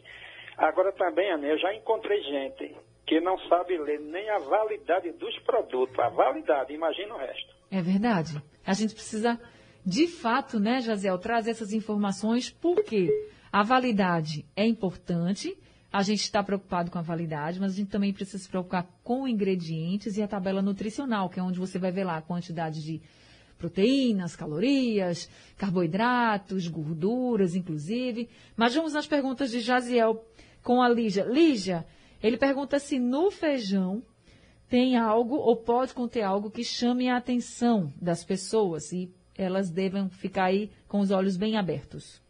Agora 0.56 0.92
também, 0.92 1.30
Ana, 1.30 1.46
eu 1.46 1.58
já 1.58 1.74
encontrei 1.74 2.22
gente 2.22 2.76
que 3.06 3.20
não 3.20 3.38
sabe 3.48 3.76
ler 3.78 4.00
nem 4.00 4.28
a 4.30 4.38
validade 4.38 5.10
dos 5.12 5.38
produtos, 5.40 5.98
a 5.98 6.08
validade, 6.08 6.72
imagina 6.72 7.14
o 7.14 7.18
resto. 7.18 7.54
É 7.70 7.80
verdade. 7.80 8.42
A 8.64 8.72
gente 8.74 8.94
precisa, 8.94 9.38
de 9.84 10.06
fato, 10.06 10.60
né, 10.60 10.80
Jaziel, 10.80 11.18
trazer 11.18 11.50
essas 11.50 11.72
informações, 11.72 12.50
porque 12.50 13.10
a 13.52 13.62
validade 13.62 14.46
é 14.56 14.64
importante, 14.64 15.56
a 15.92 16.02
gente 16.02 16.22
está 16.22 16.42
preocupado 16.42 16.90
com 16.90 16.98
a 16.98 17.02
validade, 17.02 17.60
mas 17.60 17.72
a 17.72 17.76
gente 17.76 17.90
também 17.90 18.14
precisa 18.14 18.38
se 18.38 18.48
preocupar 18.48 18.88
com 19.04 19.28
ingredientes 19.28 20.16
e 20.16 20.22
a 20.22 20.28
tabela 20.28 20.62
nutricional, 20.62 21.28
que 21.28 21.38
é 21.38 21.42
onde 21.42 21.58
você 21.58 21.78
vai 21.78 21.92
ver 21.92 22.04
lá 22.04 22.16
a 22.16 22.22
quantidade 22.22 22.82
de 22.82 23.02
proteínas, 23.58 24.34
calorias, 24.34 25.28
carboidratos, 25.58 26.66
gorduras, 26.66 27.54
inclusive. 27.54 28.28
Mas 28.56 28.74
vamos 28.74 28.96
às 28.96 29.06
perguntas 29.06 29.50
de 29.50 29.60
Jaziel 29.60 30.24
com 30.62 30.80
a 30.80 30.88
Lígia. 30.88 31.24
Lígia, 31.24 31.86
ele 32.22 32.38
pergunta 32.38 32.78
se 32.78 32.98
no 32.98 33.30
feijão 33.30 34.02
tem 34.70 34.96
algo 34.96 35.34
ou 35.36 35.56
pode 35.56 35.92
conter 35.92 36.22
algo 36.22 36.50
que 36.50 36.64
chame 36.64 37.10
a 37.10 37.18
atenção 37.18 37.92
das 38.00 38.24
pessoas 38.24 38.90
e 38.92 39.12
elas 39.36 39.70
devem 39.70 40.08
ficar 40.08 40.44
aí 40.44 40.70
com 40.88 41.00
os 41.00 41.10
olhos 41.10 41.36
bem 41.36 41.58
abertos. 41.58 42.21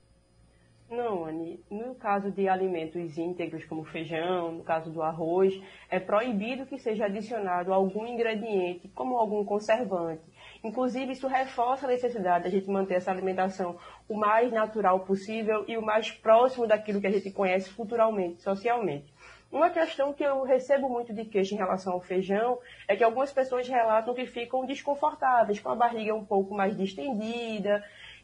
Não, 0.92 1.24
Anne. 1.24 1.58
No 1.70 1.94
caso 1.94 2.30
de 2.30 2.46
alimentos 2.46 3.16
íntegros 3.16 3.64
como 3.64 3.82
feijão, 3.82 4.52
no 4.52 4.62
caso 4.62 4.90
do 4.90 5.00
arroz, 5.02 5.58
é 5.88 5.98
proibido 5.98 6.66
que 6.66 6.78
seja 6.78 7.06
adicionado 7.06 7.72
algum 7.72 8.06
ingrediente, 8.06 8.88
como 8.88 9.16
algum 9.16 9.42
conservante. 9.42 10.20
Inclusive, 10.62 11.12
isso 11.12 11.26
reforça 11.26 11.86
a 11.86 11.88
necessidade 11.88 12.42
de 12.42 12.48
a 12.48 12.50
gente 12.50 12.70
manter 12.70 12.96
essa 12.96 13.10
alimentação 13.10 13.78
o 14.06 14.14
mais 14.14 14.52
natural 14.52 15.00
possível 15.00 15.64
e 15.66 15.78
o 15.78 15.82
mais 15.82 16.10
próximo 16.10 16.66
daquilo 16.66 17.00
que 17.00 17.06
a 17.06 17.10
gente 17.10 17.30
conhece 17.30 17.72
culturalmente, 17.72 18.42
socialmente. 18.42 19.10
Uma 19.50 19.70
questão 19.70 20.12
que 20.12 20.22
eu 20.22 20.44
recebo 20.44 20.90
muito 20.90 21.14
de 21.14 21.24
queixa 21.24 21.54
em 21.54 21.58
relação 21.58 21.94
ao 21.94 22.00
feijão 22.00 22.58
é 22.86 22.96
que 22.96 23.04
algumas 23.04 23.32
pessoas 23.32 23.66
relatam 23.66 24.14
que 24.14 24.26
ficam 24.26 24.66
desconfortáveis, 24.66 25.58
com 25.58 25.70
a 25.70 25.74
barriga 25.74 26.14
um 26.14 26.24
pouco 26.24 26.54
mais 26.54 26.76
distendida, 26.76 27.82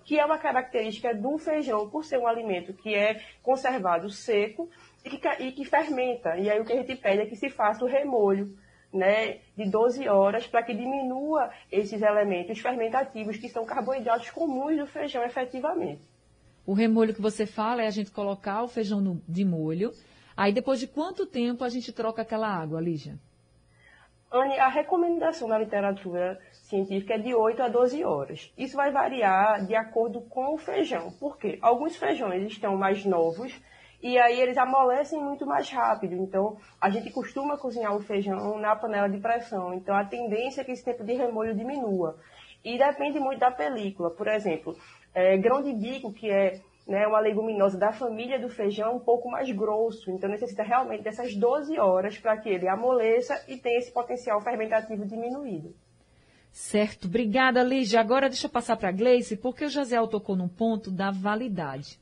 que 0.08 0.18
é 0.18 0.24
uma 0.24 0.38
característica 0.38 1.14
do 1.14 1.36
feijão, 1.36 1.86
por 1.90 2.02
ser 2.02 2.16
um 2.16 2.26
alimento 2.26 2.72
que 2.72 2.94
é 2.94 3.20
conservado 3.42 4.08
seco 4.08 4.66
e 5.04 5.10
que, 5.10 5.28
e 5.38 5.52
que 5.52 5.66
fermenta. 5.66 6.34
E 6.38 6.48
aí 6.48 6.58
o 6.58 6.64
que 6.64 6.72
a 6.72 6.76
gente 6.76 6.96
pede 6.96 7.24
é 7.24 7.26
que 7.26 7.36
se 7.36 7.50
faça 7.50 7.84
o 7.84 7.86
remolho 7.86 8.56
né, 8.90 9.40
de 9.54 9.68
12 9.70 10.08
horas 10.08 10.46
para 10.46 10.62
que 10.62 10.72
diminua 10.72 11.50
esses 11.70 12.00
elementos 12.00 12.58
fermentativos 12.58 13.36
que 13.36 13.50
são 13.50 13.66
carboidratos 13.66 14.30
comuns 14.30 14.78
do 14.78 14.86
feijão 14.86 15.22
efetivamente. 15.24 16.00
O 16.64 16.72
remolho 16.72 17.12
que 17.12 17.20
você 17.20 17.44
fala 17.44 17.82
é 17.82 17.86
a 17.86 17.90
gente 17.90 18.10
colocar 18.10 18.62
o 18.62 18.68
feijão 18.68 19.02
no, 19.02 19.20
de 19.28 19.44
molho. 19.44 19.92
Aí 20.34 20.54
depois 20.54 20.80
de 20.80 20.86
quanto 20.86 21.26
tempo 21.26 21.64
a 21.64 21.68
gente 21.68 21.92
troca 21.92 22.22
aquela 22.22 22.48
água, 22.48 22.80
Lígia? 22.80 23.18
Anne, 24.32 24.58
a 24.58 24.68
recomendação 24.68 25.48
na 25.48 25.58
literatura 25.58 26.40
científica 26.68 27.14
é 27.14 27.18
de 27.18 27.34
8 27.34 27.62
a 27.62 27.68
12 27.68 28.04
horas. 28.04 28.52
Isso 28.56 28.76
vai 28.76 28.92
variar 28.92 29.64
de 29.66 29.74
acordo 29.74 30.20
com 30.20 30.54
o 30.54 30.58
feijão. 30.58 31.10
Por 31.12 31.38
quê? 31.38 31.58
Alguns 31.62 31.96
feijões 31.96 32.46
estão 32.46 32.76
mais 32.76 33.04
novos 33.04 33.58
e 34.02 34.18
aí 34.18 34.40
eles 34.40 34.58
amolecem 34.58 35.18
muito 35.20 35.46
mais 35.46 35.70
rápido. 35.70 36.14
Então, 36.14 36.58
a 36.80 36.90
gente 36.90 37.10
costuma 37.10 37.56
cozinhar 37.56 37.96
o 37.96 38.00
feijão 38.00 38.58
na 38.58 38.76
panela 38.76 39.08
de 39.08 39.18
pressão. 39.18 39.72
Então, 39.74 39.96
a 39.96 40.04
tendência 40.04 40.60
é 40.60 40.64
que 40.64 40.72
esse 40.72 40.84
tempo 40.84 41.02
de 41.02 41.14
remolho 41.14 41.56
diminua. 41.56 42.18
E 42.62 42.76
depende 42.76 43.18
muito 43.18 43.40
da 43.40 43.50
película. 43.50 44.10
Por 44.10 44.28
exemplo, 44.28 44.76
é, 45.14 45.38
grão 45.38 45.62
de 45.62 45.72
bico, 45.72 46.12
que 46.12 46.30
é 46.30 46.60
né, 46.86 47.06
uma 47.06 47.18
leguminosa 47.18 47.78
da 47.78 47.92
família 47.92 48.38
do 48.38 48.48
feijão, 48.48 48.96
um 48.96 49.00
pouco 49.00 49.30
mais 49.30 49.50
grosso. 49.50 50.10
Então, 50.10 50.28
necessita 50.28 50.62
realmente 50.62 51.02
dessas 51.02 51.34
12 51.34 51.78
horas 51.78 52.18
para 52.18 52.36
que 52.36 52.50
ele 52.50 52.68
amoleça 52.68 53.42
e 53.48 53.56
tenha 53.56 53.78
esse 53.78 53.90
potencial 53.90 54.40
fermentativo 54.42 55.06
diminuído. 55.06 55.74
Certo. 56.52 57.06
Obrigada, 57.06 57.62
Lígia. 57.62 58.00
Agora 58.00 58.28
deixa 58.28 58.46
eu 58.46 58.50
passar 58.50 58.76
para 58.76 58.88
a 58.88 58.92
Gleice, 58.92 59.36
porque 59.36 59.64
o 59.64 59.68
José 59.68 59.96
tocou 60.06 60.36
num 60.36 60.48
ponto 60.48 60.90
da 60.90 61.10
validade. 61.10 61.98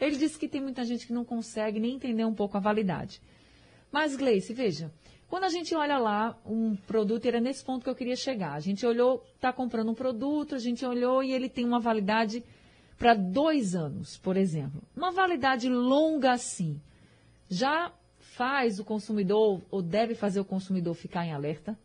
Ele 0.00 0.16
disse 0.16 0.38
que 0.38 0.48
tem 0.48 0.60
muita 0.60 0.84
gente 0.84 1.06
que 1.06 1.12
não 1.12 1.24
consegue 1.24 1.80
nem 1.80 1.96
entender 1.96 2.24
um 2.24 2.34
pouco 2.34 2.56
a 2.56 2.60
validade. 2.60 3.20
Mas, 3.90 4.16
Gleice, 4.16 4.52
veja, 4.52 4.92
quando 5.28 5.44
a 5.44 5.48
gente 5.48 5.74
olha 5.74 5.98
lá 5.98 6.38
um 6.46 6.74
produto, 6.74 7.26
era 7.26 7.40
nesse 7.40 7.64
ponto 7.64 7.82
que 7.82 7.90
eu 7.90 7.94
queria 7.94 8.16
chegar. 8.16 8.54
A 8.54 8.60
gente 8.60 8.86
olhou, 8.86 9.22
está 9.34 9.52
comprando 9.52 9.90
um 9.90 9.94
produto, 9.94 10.54
a 10.54 10.58
gente 10.58 10.84
olhou 10.86 11.22
e 11.22 11.32
ele 11.32 11.48
tem 11.48 11.64
uma 11.64 11.80
validade 11.80 12.42
para 12.98 13.14
dois 13.14 13.74
anos, 13.74 14.16
por 14.16 14.36
exemplo. 14.36 14.82
Uma 14.96 15.10
validade 15.10 15.68
longa 15.68 16.32
assim, 16.32 16.80
já 17.48 17.92
faz 18.18 18.78
o 18.78 18.84
consumidor 18.84 19.62
ou 19.70 19.82
deve 19.82 20.14
fazer 20.14 20.40
o 20.40 20.44
consumidor 20.44 20.94
ficar 20.94 21.26
em 21.26 21.32
alerta? 21.32 21.78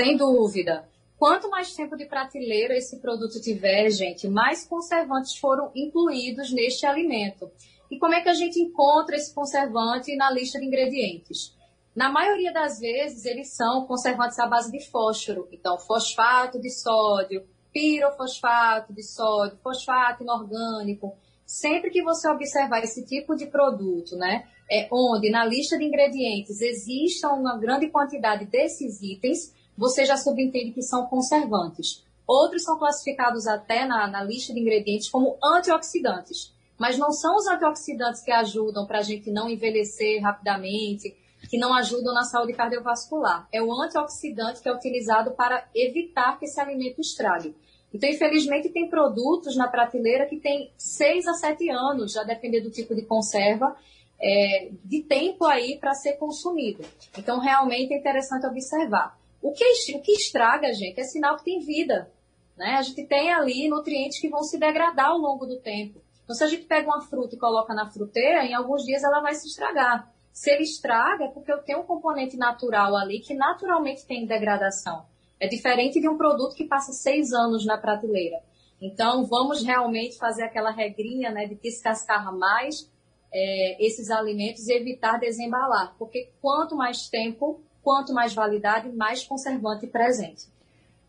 Sem 0.00 0.16
dúvida. 0.16 0.88
Quanto 1.18 1.50
mais 1.50 1.74
tempo 1.74 1.96
de 1.96 2.06
prateleira 2.06 2.76
esse 2.76 3.00
produto 3.00 3.40
tiver, 3.40 3.90
gente, 3.90 4.28
mais 4.28 4.64
conservantes 4.64 5.36
foram 5.36 5.72
incluídos 5.74 6.52
neste 6.52 6.86
alimento. 6.86 7.50
E 7.90 7.98
como 7.98 8.14
é 8.14 8.20
que 8.20 8.28
a 8.28 8.34
gente 8.34 8.60
encontra 8.60 9.16
esse 9.16 9.34
conservante 9.34 10.14
na 10.14 10.30
lista 10.30 10.60
de 10.60 10.66
ingredientes? 10.66 11.52
Na 11.96 12.12
maioria 12.12 12.52
das 12.52 12.78
vezes, 12.78 13.24
eles 13.24 13.56
são 13.56 13.86
conservantes 13.86 14.38
à 14.38 14.46
base 14.46 14.70
de 14.70 14.88
fósforo. 14.88 15.48
Então, 15.50 15.76
fosfato 15.80 16.60
de 16.60 16.70
sódio, 16.70 17.44
pirofosfato 17.72 18.92
de 18.92 19.02
sódio, 19.02 19.58
fosfato 19.60 20.22
inorgânico. 20.22 21.16
Sempre 21.44 21.90
que 21.90 22.04
você 22.04 22.28
observar 22.30 22.84
esse 22.84 23.04
tipo 23.04 23.34
de 23.34 23.46
produto, 23.46 24.14
né, 24.14 24.46
é, 24.70 24.86
onde 24.92 25.28
na 25.28 25.44
lista 25.44 25.76
de 25.76 25.84
ingredientes 25.84 26.60
exista 26.60 27.30
uma 27.30 27.58
grande 27.58 27.88
quantidade 27.88 28.44
desses 28.44 29.02
itens, 29.02 29.57
você 29.78 30.04
já 30.04 30.16
subentende 30.16 30.72
que 30.72 30.82
são 30.82 31.06
conservantes. 31.06 32.04
Outros 32.26 32.64
são 32.64 32.76
classificados 32.76 33.46
até 33.46 33.86
na, 33.86 34.08
na 34.08 34.24
lista 34.24 34.52
de 34.52 34.58
ingredientes 34.58 35.08
como 35.08 35.38
antioxidantes. 35.42 36.52
Mas 36.76 36.98
não 36.98 37.12
são 37.12 37.36
os 37.36 37.46
antioxidantes 37.46 38.20
que 38.20 38.32
ajudam 38.32 38.86
para 38.86 38.98
a 38.98 39.02
gente 39.02 39.30
não 39.30 39.48
envelhecer 39.48 40.20
rapidamente, 40.20 41.16
que 41.48 41.56
não 41.56 41.72
ajudam 41.74 42.12
na 42.12 42.24
saúde 42.24 42.52
cardiovascular. 42.54 43.48
É 43.52 43.62
o 43.62 43.72
antioxidante 43.72 44.60
que 44.60 44.68
é 44.68 44.74
utilizado 44.74 45.30
para 45.30 45.68
evitar 45.72 46.38
que 46.38 46.46
esse 46.46 46.60
alimento 46.60 47.00
estrague. 47.00 47.54
Então, 47.94 48.10
infelizmente, 48.10 48.68
tem 48.68 48.90
produtos 48.90 49.56
na 49.56 49.68
prateleira 49.68 50.26
que 50.26 50.38
tem 50.38 50.72
6 50.76 51.26
a 51.28 51.34
7 51.34 51.70
anos, 51.70 52.12
já 52.12 52.24
depender 52.24 52.60
do 52.60 52.70
tipo 52.70 52.94
de 52.94 53.02
conserva, 53.02 53.76
é, 54.20 54.70
de 54.84 55.02
tempo 55.04 55.44
aí 55.46 55.78
para 55.78 55.94
ser 55.94 56.14
consumido. 56.14 56.84
Então, 57.16 57.38
realmente 57.38 57.94
é 57.94 57.96
interessante 57.96 58.44
observar. 58.44 59.17
O 59.40 59.52
que, 59.52 59.64
o 59.94 60.02
que 60.02 60.12
estraga, 60.12 60.72
gente, 60.72 61.00
é 61.00 61.04
sinal 61.04 61.36
que 61.36 61.44
tem 61.44 61.60
vida. 61.60 62.10
Né? 62.56 62.74
A 62.74 62.82
gente 62.82 63.06
tem 63.06 63.32
ali 63.32 63.68
nutrientes 63.68 64.20
que 64.20 64.28
vão 64.28 64.42
se 64.42 64.58
degradar 64.58 65.10
ao 65.10 65.18
longo 65.18 65.46
do 65.46 65.60
tempo. 65.60 66.02
Então, 66.24 66.34
se 66.34 66.44
a 66.44 66.48
gente 66.48 66.66
pega 66.66 66.88
uma 66.88 67.00
fruta 67.00 67.36
e 67.36 67.38
coloca 67.38 67.72
na 67.72 67.88
fruteira, 67.90 68.44
em 68.44 68.52
alguns 68.52 68.84
dias 68.84 69.02
ela 69.02 69.20
vai 69.20 69.34
se 69.34 69.46
estragar. 69.46 70.12
Se 70.32 70.50
ele 70.50 70.62
estraga, 70.62 71.24
é 71.24 71.28
porque 71.28 71.52
eu 71.52 71.62
tenho 71.62 71.80
um 71.80 71.84
componente 71.84 72.36
natural 72.36 72.94
ali 72.96 73.20
que 73.20 73.34
naturalmente 73.34 74.06
tem 74.06 74.26
degradação. 74.26 75.06
É 75.40 75.48
diferente 75.48 76.00
de 76.00 76.08
um 76.08 76.16
produto 76.18 76.54
que 76.54 76.66
passa 76.66 76.92
seis 76.92 77.32
anos 77.32 77.64
na 77.64 77.78
prateleira. 77.78 78.42
Então, 78.80 79.24
vamos 79.24 79.62
realmente 79.62 80.18
fazer 80.18 80.42
aquela 80.42 80.70
regrinha 80.70 81.30
né, 81.30 81.46
de 81.46 81.54
descascar 81.54 82.32
mais 82.36 82.90
é, 83.32 83.84
esses 83.84 84.10
alimentos 84.10 84.68
e 84.68 84.72
evitar 84.74 85.18
desembalar. 85.18 85.96
Porque 85.98 86.30
quanto 86.40 86.76
mais 86.76 87.08
tempo, 87.08 87.60
quanto 87.88 88.12
mais 88.12 88.34
validade, 88.34 88.94
mais 88.94 89.24
conservante 89.24 89.86
presente. 89.86 90.44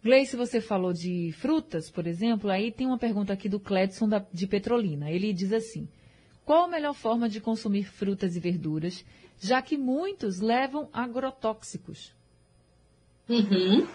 Gleice, 0.02 0.38
você 0.38 0.62
falou 0.62 0.94
de 0.94 1.34
frutas, 1.34 1.92
por 1.92 2.08
exemplo, 2.08 2.50
aí 2.50 2.72
tem 2.72 2.88
uma 2.88 2.98
pergunta 2.98 3.34
aqui 3.34 3.50
do 3.50 3.60
Cledson 3.60 4.08
da, 4.08 4.26
de 4.32 4.48
Petrolina. 4.48 5.12
Ele 5.12 5.34
diz 5.34 5.52
assim: 5.52 5.90
qual 6.46 6.64
a 6.64 6.68
melhor 6.70 6.94
forma 6.94 7.28
de 7.28 7.42
consumir 7.42 7.84
frutas 7.84 8.38
e 8.38 8.40
verduras, 8.40 9.04
já 9.42 9.62
que 9.62 9.78
muitos 9.78 10.40
levam 10.40 10.88
agrotóxicos? 10.94 12.14
Uhum. 13.28 13.86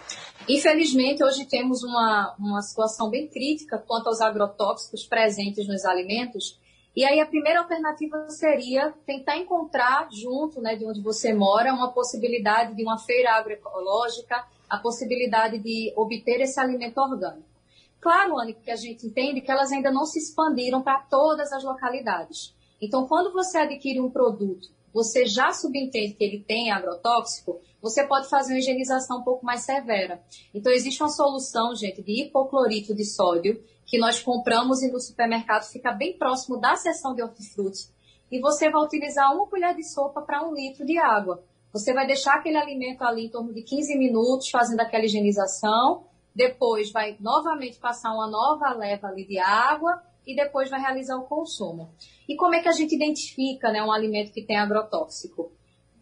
Infelizmente, 0.47 1.23
hoje 1.23 1.43
temos 1.47 1.81
uma, 1.81 2.35
uma 2.37 2.61
situação 2.61 3.09
bem 3.09 3.27
crítica 3.27 3.79
quanto 3.79 4.09
aos 4.09 4.21
agrotóxicos 4.21 5.07
presentes 5.07 5.67
nos 5.67 5.83
alimentos. 5.85 6.59
E 6.95 7.03
aí 7.03 7.19
a 7.19 7.25
primeira 7.25 7.59
alternativa 7.59 8.29
seria 8.29 8.93
tentar 9.05 9.37
encontrar 9.37 10.07
junto 10.11 10.61
né, 10.61 10.75
de 10.75 10.85
onde 10.85 11.01
você 11.01 11.33
mora 11.33 11.73
uma 11.73 11.91
possibilidade 11.91 12.73
de 12.73 12.83
uma 12.83 12.97
feira 12.97 13.33
agroecológica, 13.33 14.45
a 14.69 14.77
possibilidade 14.77 15.59
de 15.59 15.91
obter 15.95 16.39
esse 16.39 16.57
alimento 16.59 16.97
orgânico. 16.99 17.55
Claro, 17.99 18.39
Anne, 18.39 18.53
que 18.53 18.71
a 18.71 18.75
gente 18.75 19.05
entende 19.05 19.41
que 19.41 19.51
elas 19.51 19.71
ainda 19.71 19.91
não 19.91 20.05
se 20.05 20.19
expandiram 20.19 20.81
para 20.81 20.99
todas 20.99 21.51
as 21.51 21.63
localidades. 21.63 22.53
Então, 22.81 23.07
quando 23.07 23.33
você 23.33 23.57
adquire 23.57 23.99
um 23.99 24.11
produto, 24.11 24.69
você 24.93 25.25
já 25.25 25.51
subentende 25.51 26.13
que 26.13 26.23
ele 26.23 26.39
tem 26.39 26.71
agrotóxico, 26.71 27.59
você 27.81 28.05
pode 28.07 28.29
fazer 28.29 28.53
uma 28.53 28.59
higienização 28.59 29.19
um 29.19 29.23
pouco 29.23 29.45
mais 29.45 29.61
severa. 29.61 30.23
Então, 30.53 30.71
existe 30.71 31.01
uma 31.03 31.09
solução, 31.09 31.75
gente, 31.75 32.01
de 32.01 32.23
hipoclorito 32.23 32.95
de 32.95 33.03
sódio, 33.03 33.61
que 33.85 33.97
nós 33.97 34.21
compramos 34.21 34.81
e 34.81 34.91
no 34.91 34.99
supermercado 34.99 35.63
fica 35.63 35.91
bem 35.91 36.17
próximo 36.17 36.59
da 36.59 36.75
seção 36.75 37.13
de 37.13 37.21
hortifruti. 37.21 37.89
E 38.31 38.39
você 38.39 38.69
vai 38.69 38.83
utilizar 38.83 39.33
uma 39.33 39.47
colher 39.47 39.75
de 39.75 39.83
sopa 39.83 40.21
para 40.21 40.47
um 40.47 40.53
litro 40.53 40.85
de 40.85 40.97
água. 40.97 41.43
Você 41.71 41.93
vai 41.93 42.07
deixar 42.07 42.35
aquele 42.35 42.57
alimento 42.57 43.03
ali 43.03 43.25
em 43.25 43.29
torno 43.29 43.53
de 43.53 43.61
15 43.61 43.97
minutos, 43.97 44.49
fazendo 44.49 44.79
aquela 44.79 45.05
higienização. 45.05 46.05
Depois 46.33 46.91
vai 46.91 47.15
novamente 47.19 47.77
passar 47.77 48.13
uma 48.13 48.29
nova 48.29 48.73
leva 48.73 49.07
ali 49.07 49.25
de 49.25 49.37
água 49.37 50.01
e 50.25 50.35
depois 50.35 50.69
vai 50.69 50.79
realizar 50.79 51.17
o 51.17 51.27
consumo. 51.27 51.93
E 52.27 52.35
como 52.35 52.55
é 52.55 52.61
que 52.61 52.67
a 52.67 52.73
gente 52.73 52.95
identifica 52.95 53.71
né, 53.71 53.83
um 53.83 53.91
alimento 53.91 54.31
que 54.31 54.41
tem 54.41 54.57
agrotóxico? 54.57 55.51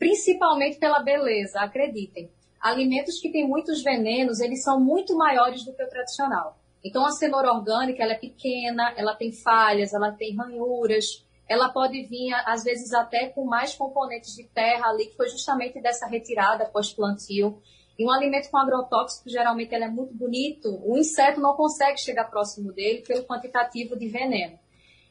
principalmente 0.04 0.78
pela 0.80 1.02
beleza, 1.02 1.62
acreditem. 1.62 2.30
Alimentos 2.60 3.22
que 3.22 3.32
têm 3.32 3.48
muitos 3.48 3.82
venenos, 3.82 4.41
eles 4.41 4.62
são 4.62 4.78
muito 4.78 5.15
maiores 5.15 5.63
do 5.63 5.74
que 5.74 5.82
o 5.82 5.88
tradicional. 5.88 6.58
Então, 6.84 7.06
a 7.06 7.12
cenoura 7.12 7.52
orgânica, 7.52 8.04
ela 8.04 8.13
é 8.13 8.17
pequena, 8.17 8.93
ela 8.98 9.15
tem 9.15 9.32
falhas, 9.32 9.93
ela 9.93 10.12
tem 10.12 10.36
ranhuras, 10.36 11.26
ela 11.48 11.69
pode 11.69 12.02
vir, 12.04 12.34
às 12.46 12.63
vezes, 12.63 12.93
até 12.93 13.28
com 13.30 13.46
mais 13.46 13.74
componentes 13.74 14.36
de 14.36 14.43
terra 14.43 14.89
ali, 14.89 15.06
que 15.06 15.15
foi 15.15 15.30
justamente 15.30 15.82
dessa 15.82 16.08
retirada 16.08 16.65
pós-plantio. 16.65 17.62
E 17.98 18.06
um 18.06 18.12
alimento 18.12 18.50
com 18.50 18.58
agrotóxico, 18.58 19.30
geralmente, 19.30 19.74
ele 19.74 19.86
é 19.86 19.89
muito 19.89 20.13
bonito, 20.13 20.82
o 20.84 20.98
inseto 20.98 21.39
não 21.39 21.56
consegue 21.56 22.00
chegar 22.00 22.26
próximo 22.26 22.74
dele 22.74 23.02
pelo 23.02 23.24
quantitativo 23.24 23.98
de 23.98 24.08
veneno. 24.08 24.60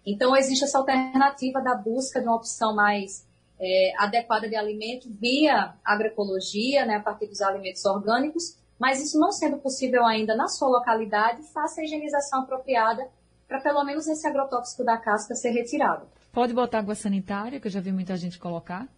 Então, 0.04 0.36
existe 0.36 0.64
essa 0.64 0.78
alternativa 0.78 1.60
da 1.60 1.74
busca 1.74 2.20
de 2.20 2.26
uma 2.26 2.36
opção 2.36 2.74
mais 2.74 3.26
é, 3.60 3.92
adequada 3.98 4.48
de 4.48 4.56
alimento 4.56 5.08
via 5.08 5.74
agroecologia, 5.84 6.84
né, 6.84 6.96
a 6.96 7.00
partir 7.00 7.28
dos 7.28 7.40
alimentos 7.40 7.84
orgânicos, 7.84 8.58
mas 8.82 9.00
isso 9.00 9.16
não 9.16 9.30
sendo 9.30 9.58
possível 9.58 10.04
ainda 10.04 10.34
na 10.34 10.48
sua 10.48 10.66
localidade, 10.66 11.40
faça 11.52 11.80
a 11.80 11.84
higienização 11.84 12.40
apropriada 12.42 13.08
para 13.46 13.60
pelo 13.60 13.84
menos 13.84 14.08
esse 14.08 14.26
agrotóxico 14.26 14.82
da 14.82 14.98
casca 14.98 15.36
ser 15.36 15.50
retirado. 15.50 16.08
Pode 16.32 16.52
botar 16.52 16.80
água 16.80 16.96
sanitária, 16.96 17.60
que 17.60 17.68
eu 17.68 17.70
já 17.70 17.80
vi 17.80 17.92
muita 17.92 18.16
gente 18.16 18.40
colocar? 18.40 18.88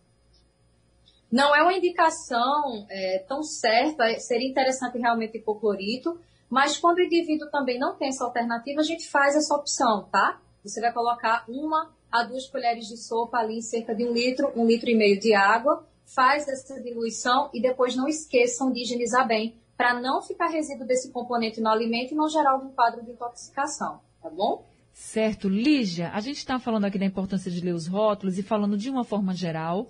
Não 1.30 1.54
é 1.54 1.60
uma 1.60 1.74
indicação 1.74 2.86
é, 2.88 3.26
tão 3.28 3.42
certa, 3.42 4.18
seria 4.20 4.48
interessante 4.48 4.96
realmente 4.96 5.36
hipoclorito, 5.36 6.18
mas 6.48 6.78
quando 6.78 6.96
o 6.96 7.02
indivíduo 7.02 7.50
também 7.50 7.78
não 7.78 7.94
tem 7.94 8.08
essa 8.08 8.24
alternativa, 8.24 8.80
a 8.80 8.84
gente 8.84 9.06
faz 9.10 9.36
essa 9.36 9.54
opção, 9.54 10.08
tá? 10.10 10.40
Você 10.64 10.80
vai 10.80 10.94
colocar 10.94 11.44
uma 11.46 11.92
a 12.10 12.22
duas 12.22 12.48
colheres 12.48 12.86
de 12.86 12.96
sopa 12.96 13.36
ali, 13.36 13.60
cerca 13.60 13.94
de 13.94 14.06
um 14.06 14.14
litro, 14.14 14.50
um 14.56 14.64
litro 14.64 14.88
e 14.88 14.94
meio 14.94 15.20
de 15.20 15.34
água, 15.34 15.86
faz 16.06 16.48
essa 16.48 16.80
diluição 16.80 17.50
e 17.52 17.60
depois 17.60 17.94
não 17.94 18.08
esqueçam 18.08 18.72
de 18.72 18.80
higienizar 18.80 19.26
bem, 19.26 19.62
para 19.76 20.00
não 20.00 20.22
ficar 20.22 20.48
resíduo 20.48 20.86
desse 20.86 21.10
componente 21.10 21.60
no 21.60 21.68
alimento 21.68 22.12
e 22.12 22.16
não 22.16 22.28
gerar 22.28 22.52
algum 22.52 22.70
quadro 22.70 23.04
de 23.04 23.10
intoxicação, 23.10 24.00
tá 24.22 24.30
bom? 24.30 24.64
Certo. 24.92 25.48
Lígia, 25.48 26.10
a 26.10 26.20
gente 26.20 26.38
está 26.38 26.58
falando 26.60 26.84
aqui 26.84 26.98
da 26.98 27.04
importância 27.04 27.50
de 27.50 27.60
ler 27.60 27.74
os 27.74 27.88
rótulos 27.88 28.38
e 28.38 28.42
falando 28.42 28.78
de 28.78 28.88
uma 28.88 29.02
forma 29.02 29.34
geral, 29.34 29.88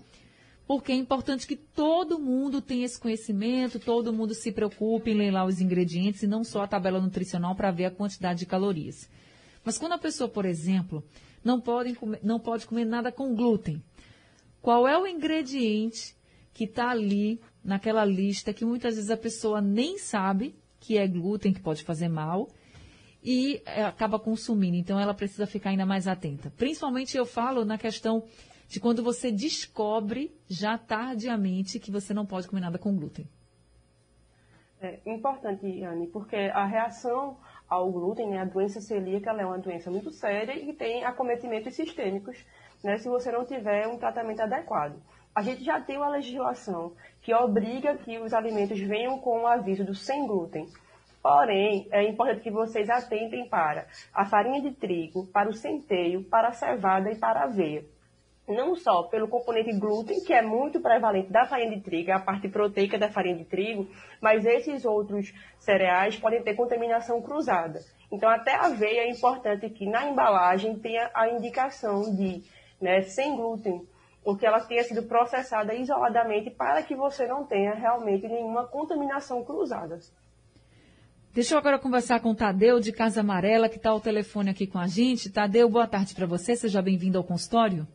porque 0.67 0.93
é 0.93 0.95
importante 0.95 1.47
que 1.47 1.57
todo 1.57 2.19
mundo 2.19 2.63
tenha 2.63 2.87
esse 2.87 2.99
conhecimento, 2.99 3.79
todo 3.79 4.15
mundo 4.15 4.35
se 4.35 4.51
preocupe 4.51 5.11
em 5.11 5.15
ler 5.15 5.31
lá 5.31 5.45
os 5.45 5.61
ingredientes 5.61 6.23
e 6.23 6.27
não 6.27 6.43
só 6.43 6.63
a 6.63 6.67
tabela 6.67 7.01
nutricional 7.01 7.55
para 7.55 7.71
ver 7.71 7.85
a 7.85 7.91
quantidade 7.91 8.39
de 8.39 8.47
calorias. 8.47 9.09
Mas 9.63 9.77
quando 9.77 9.93
a 9.93 9.99
pessoa, 9.99 10.29
por 10.29 10.47
exemplo, 10.47 11.05
não, 11.45 11.61
podem 11.61 11.95
comer, 11.95 12.21
não 12.23 12.41
pode 12.41 12.67
comer 12.67 12.87
nada 12.87 13.13
com 13.13 13.35
glúten. 13.35 13.83
Qual 14.63 14.89
é 14.89 14.99
o 14.99 15.07
ingrediente 15.07 16.17
que 16.55 16.65
está 16.65 16.89
ali 16.89 17.39
naquela 17.65 18.05
lista 18.05 18.53
que 18.53 18.65
muitas 18.65 18.97
vezes 18.97 19.11
a 19.11 19.17
pessoa 19.17 19.61
nem 19.61 19.99
sabe 19.99 20.55
que 20.79 20.99
é 20.99 21.09
glúten, 21.09 21.53
que 21.53 21.61
pode 21.61 21.83
fazer 21.83 22.09
mal, 22.09 22.49
e 23.23 23.63
é, 23.65 23.83
acaba 23.83 24.19
consumindo. 24.19 24.77
Então 24.77 25.01
ela 25.01 25.15
precisa 25.15 25.47
ficar 25.47 25.71
ainda 25.71 25.87
mais 25.87 26.07
atenta. 26.07 26.53
Principalmente 26.57 27.17
eu 27.17 27.25
falo 27.25 27.65
na 27.65 27.79
questão 27.79 28.23
de 28.69 28.79
quando 28.79 29.03
você 29.03 29.33
descobre 29.33 30.37
já 30.49 30.77
tardiamente 30.77 31.81
que 31.81 31.91
você 31.91 32.13
não 32.13 32.27
pode 32.27 32.49
comer 32.49 32.61
nada 32.61 32.79
com 32.79 32.95
glúten. 32.95 33.27
É 34.81 35.01
importante, 35.07 35.83
Anne, 35.83 36.07
porque 36.09 36.37
a 36.37 36.67
reação 36.67 37.39
ao 37.69 37.91
glúten, 37.91 38.29
né, 38.29 38.41
a 38.41 38.45
doença 38.45 38.81
celíaca 38.83 39.31
é 39.31 39.47
uma 39.47 39.59
doença 39.59 39.91
muito 39.91 40.11
séria 40.11 40.55
e 40.59 40.75
tem 40.75 41.05
acometimentos 41.05 41.75
sistêmicos 41.75 42.37
né, 42.83 42.99
se 42.99 43.09
você 43.09 43.33
não 43.33 43.47
tiver 43.47 43.89
um 43.89 43.97
tratamento 43.97 44.41
adequado. 44.41 45.01
A 45.35 45.43
gente 45.43 45.65
já 45.65 45.81
tem 45.81 45.97
uma 45.97 46.09
legislação 46.09 46.93
que 47.21 47.35
obriga 47.35 47.97
que 47.97 48.19
os 48.19 48.33
alimentos 48.33 48.79
venham 48.81 49.19
com 49.19 49.43
o 49.43 49.47
aviso 49.47 49.85
do 49.85 49.95
sem 49.95 50.27
glúten. 50.27 50.69
Porém, 51.23 51.89
é 51.91 52.03
importante 52.05 52.43
que 52.43 52.51
vocês 52.51 52.89
atentem 52.89 53.49
para 53.49 53.87
a 54.13 54.27
farinha 54.27 54.61
de 54.61 54.73
trigo, 54.73 55.27
para 55.27 55.49
o 55.49 55.55
centeio, 55.55 56.23
para 56.25 56.49
a 56.49 56.53
cevada 56.53 57.11
e 57.11 57.17
para 57.17 57.41
a 57.41 57.45
aveia 57.45 57.85
não 58.47 58.77
só 58.77 59.05
pelo 59.05 59.29
componente 59.29 59.73
glúten, 59.73 60.23
que 60.23 60.33
é 60.33 60.43
muito 60.43 60.81
prevalente 60.81 61.33
da 61.33 61.47
farinha 61.47 61.77
de 61.77 61.81
trigo, 61.81 62.13
a 62.13 62.21
parte 62.21 62.49
proteica 62.49 62.99
da 62.99 63.11
farinha 63.11 63.37
de 63.37 63.45
trigo, 63.45 63.89
mas 64.21 64.45
esses 64.45 64.85
outros 64.85 65.33
cereais 65.59 66.17
podem 66.17 66.43
ter 66.43 66.55
contaminação 66.55 67.23
cruzada. 67.23 67.81
Então, 68.13 68.29
até 68.29 68.55
a 68.55 68.67
aveia 68.67 69.01
é 69.01 69.11
importante 69.11 69.69
que 69.71 69.87
na 69.87 70.07
embalagem 70.07 70.79
tenha 70.79 71.11
a 71.15 71.29
indicação 71.29 72.15
de 72.15 72.43
né, 72.81 73.01
sem 73.03 73.35
glúten, 73.35 73.87
porque 74.25 74.47
ela 74.47 74.61
tenha 74.61 74.83
sido 74.83 75.03
processada 75.03 75.75
isoladamente 75.75 76.51
para 76.51 76.83
que 76.83 76.97
você 76.97 77.27
não 77.27 77.45
tenha 77.45 77.75
realmente 77.75 78.27
nenhuma 78.27 78.67
contaminação 78.67 79.45
cruzada. 79.45 79.99
Deixa 81.31 81.55
eu 81.55 81.59
agora 81.59 81.79
conversar 81.79 82.21
com 82.21 82.31
o 82.31 82.35
Tadeu 82.35 82.81
de 82.81 82.93
Casa 82.93 83.21
Amarela, 83.21 83.69
que 83.69 83.77
está 83.77 83.91
ao 83.91 84.01
telefone 84.01 84.51
aqui 84.51 84.67
com 84.67 84.79
a 84.79 84.87
gente. 84.87 85.31
Tadeu, 85.31 85.69
boa 85.69 85.87
tarde 85.87 86.15
para 86.15 86.27
você. 86.27 86.57
Seja 86.57 86.81
bem-vindo 86.81 87.19
ao 87.19 87.25
consultório. 87.25 87.87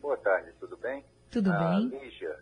Boa 0.00 0.16
tarde, 0.18 0.52
tudo 0.60 0.76
bem? 0.76 1.02
Tudo 1.30 1.50
ah, 1.50 1.58
bem. 1.58 1.88
Lígia, 1.88 2.38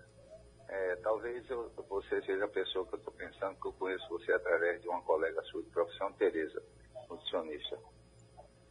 é, 0.68 0.96
talvez 0.96 1.48
eu, 1.48 1.70
você 1.88 2.20
seja 2.22 2.44
a 2.44 2.48
pessoa 2.48 2.85
que 2.87 2.94
eu 2.94 2.98
estou 2.98 3.14
pensando 3.14 3.55
que 3.55 3.66
eu 3.68 3.72
conheço 3.74 4.09
você 4.09 4.33
através 4.33 4.83
de 4.83 4.88
uma 4.88 5.00
colega 5.02 5.40
sua 5.44 5.62
de 5.62 5.70
profissão, 5.70 6.12
Tereza, 6.14 6.61
nutricionista. 7.09 7.78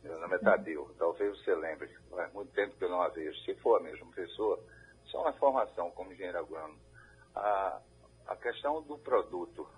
Meu 0.04 0.20
nome 0.20 0.36
é 0.36 0.40
Tadeu, 0.40 0.90
talvez 0.98 1.38
você 1.38 1.54
lembre. 1.54 1.88
Faz 2.10 2.34
muito 2.34 2.52
tempo 2.54 2.76
que 2.76 2.84
eu 2.84 2.90
não 2.90 3.04
a 3.04 3.10
vejo. 3.10 3.40
Se 3.42 3.54
for 3.56 3.80
a 3.80 3.84
mesma 3.84 4.12
pessoa, 4.12 4.60
só 5.06 5.22
uma 5.22 5.30
informação 5.30 5.92
como 5.92 6.12
engenheiro 6.12 6.40
agrônomo. 6.40 6.80
A, 7.36 7.80
a 8.26 8.36
questão 8.36 8.82
do 8.82 8.98
produto 8.98 9.70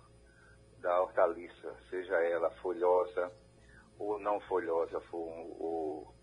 da 0.80 1.02
hortaliça, 1.02 1.76
seja 1.90 2.16
ela 2.24 2.50
folhosa 2.62 3.32
ou 4.00 4.18
não 4.18 4.40
folhosa, 4.42 5.02
for 5.02 5.28
o 5.28 6.14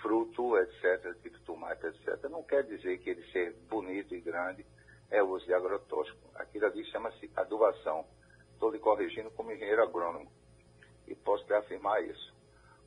fruto, 0.00 0.56
etc., 0.56 1.14
tipo 1.20 1.38
tomate, 1.40 1.86
etc., 1.86 2.30
não 2.30 2.44
quer 2.44 2.62
dizer 2.62 2.98
que 2.98 3.10
ele 3.10 3.32
ser 3.32 3.52
bonito 3.68 4.14
e 4.14 4.20
grande 4.20 4.64
é 5.10 5.20
o 5.22 5.28
uso 5.28 5.44
de 5.44 5.52
agrotóxico. 5.52 6.30
Aquilo 6.36 6.66
ali 6.66 6.84
chama-se 6.86 7.30
adubação. 7.34 8.06
Estou 8.52 8.70
lhe 8.70 8.78
corrigindo 8.78 9.30
como 9.32 9.50
engenheiro 9.50 9.82
agrônomo 9.82 10.30
e 11.08 11.16
posso 11.16 11.44
lhe 11.48 11.54
afirmar 11.54 12.00
isso. 12.04 12.39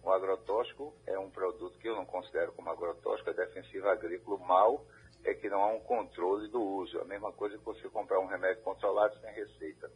O 0.04 0.12
agrotóxico 0.12 0.94
é 1.08 1.18
um 1.18 1.32
produto 1.32 1.80
que 1.80 1.88
eu 1.88 1.96
não 1.96 2.06
considero 2.06 2.52
como 2.52 2.70
agrotóxico, 2.70 3.30
é 3.30 3.34
defensivo 3.34 3.88
agrícola. 3.88 4.38
Mal 4.46 4.86
é 5.24 5.34
que 5.34 5.50
não 5.50 5.64
há 5.64 5.68
um 5.68 5.80
controle 5.80 6.50
do 6.50 6.62
uso. 6.62 7.00
A 7.00 7.06
mesma 7.06 7.32
coisa 7.32 7.58
que 7.58 7.64
você 7.64 7.88
comprar 7.88 8.20
um 8.20 8.26
remédio 8.26 8.62
controlado 8.64 9.18
sem 9.22 9.34
receita. 9.34 9.90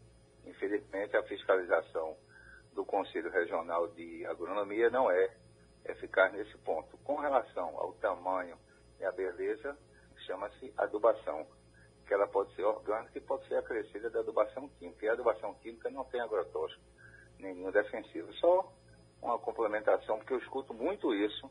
Infelizmente, 0.46 1.18
a 1.18 1.24
fiscalização 1.24 2.16
do 2.74 2.86
Conselho 2.86 3.30
Regional 3.30 3.90
de 3.90 4.26
Agronomia 4.26 4.90
não 4.90 5.12
é 5.12 5.36
eficaz 5.84 6.32
nesse 6.32 6.58
ponto. 6.60 6.98
Com 7.00 7.18
relação 7.18 7.78
ao 7.78 7.92
tamanho 7.96 8.58
e 9.02 9.04
à 9.04 9.12
beleza, 9.12 9.78
chama-se 10.26 10.74
adubação, 10.78 11.46
que 12.08 12.14
ela 12.14 12.28
pode 12.28 12.56
ser 12.56 12.64
orgânica 12.64 13.18
e 13.18 13.22
pode 13.22 13.46
ser 13.50 13.56
acrescida 13.56 14.10
da 14.10 14.20
adubação 14.20 14.70
química. 14.80 15.06
E 15.06 15.10
a 15.10 15.14
adubação 15.14 15.54
química 15.56 15.90
não 15.90 16.06
tem 16.06 16.22
agrotóxico 16.22 16.82
nenhum 17.40 17.70
defensivo, 17.72 18.34
só 18.36 18.72
uma 19.28 19.40
complementação, 19.40 20.18
porque 20.18 20.34
eu 20.34 20.40
escuto 20.40 20.74
muito 20.74 21.14
isso 21.14 21.50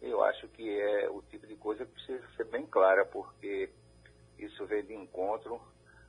e 0.00 0.08
eu 0.08 0.22
acho 0.22 0.48
que 0.48 0.68
é 0.80 1.08
o 1.10 1.22
tipo 1.22 1.46
de 1.46 1.56
coisa 1.56 1.84
que 1.84 1.92
precisa 1.92 2.26
ser 2.36 2.44
bem 2.44 2.66
clara, 2.66 3.04
porque 3.04 3.70
isso 4.38 4.64
vem 4.66 4.84
de 4.84 4.94
encontro 4.94 5.60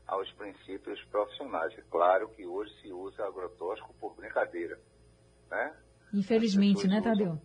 aos 0.06 0.32
princípios 0.34 1.04
profissionais. 1.06 1.78
É 1.78 1.82
claro 1.90 2.30
que 2.30 2.46
hoje 2.46 2.74
se 2.82 2.92
usa 2.92 3.26
agrotóxico 3.26 3.94
por 4.00 4.16
brincadeira, 4.16 4.80
né? 5.50 5.76
Infelizmente, 6.14 6.88
né, 6.88 7.02
Tadeu? 7.02 7.34
Usam, 7.34 7.42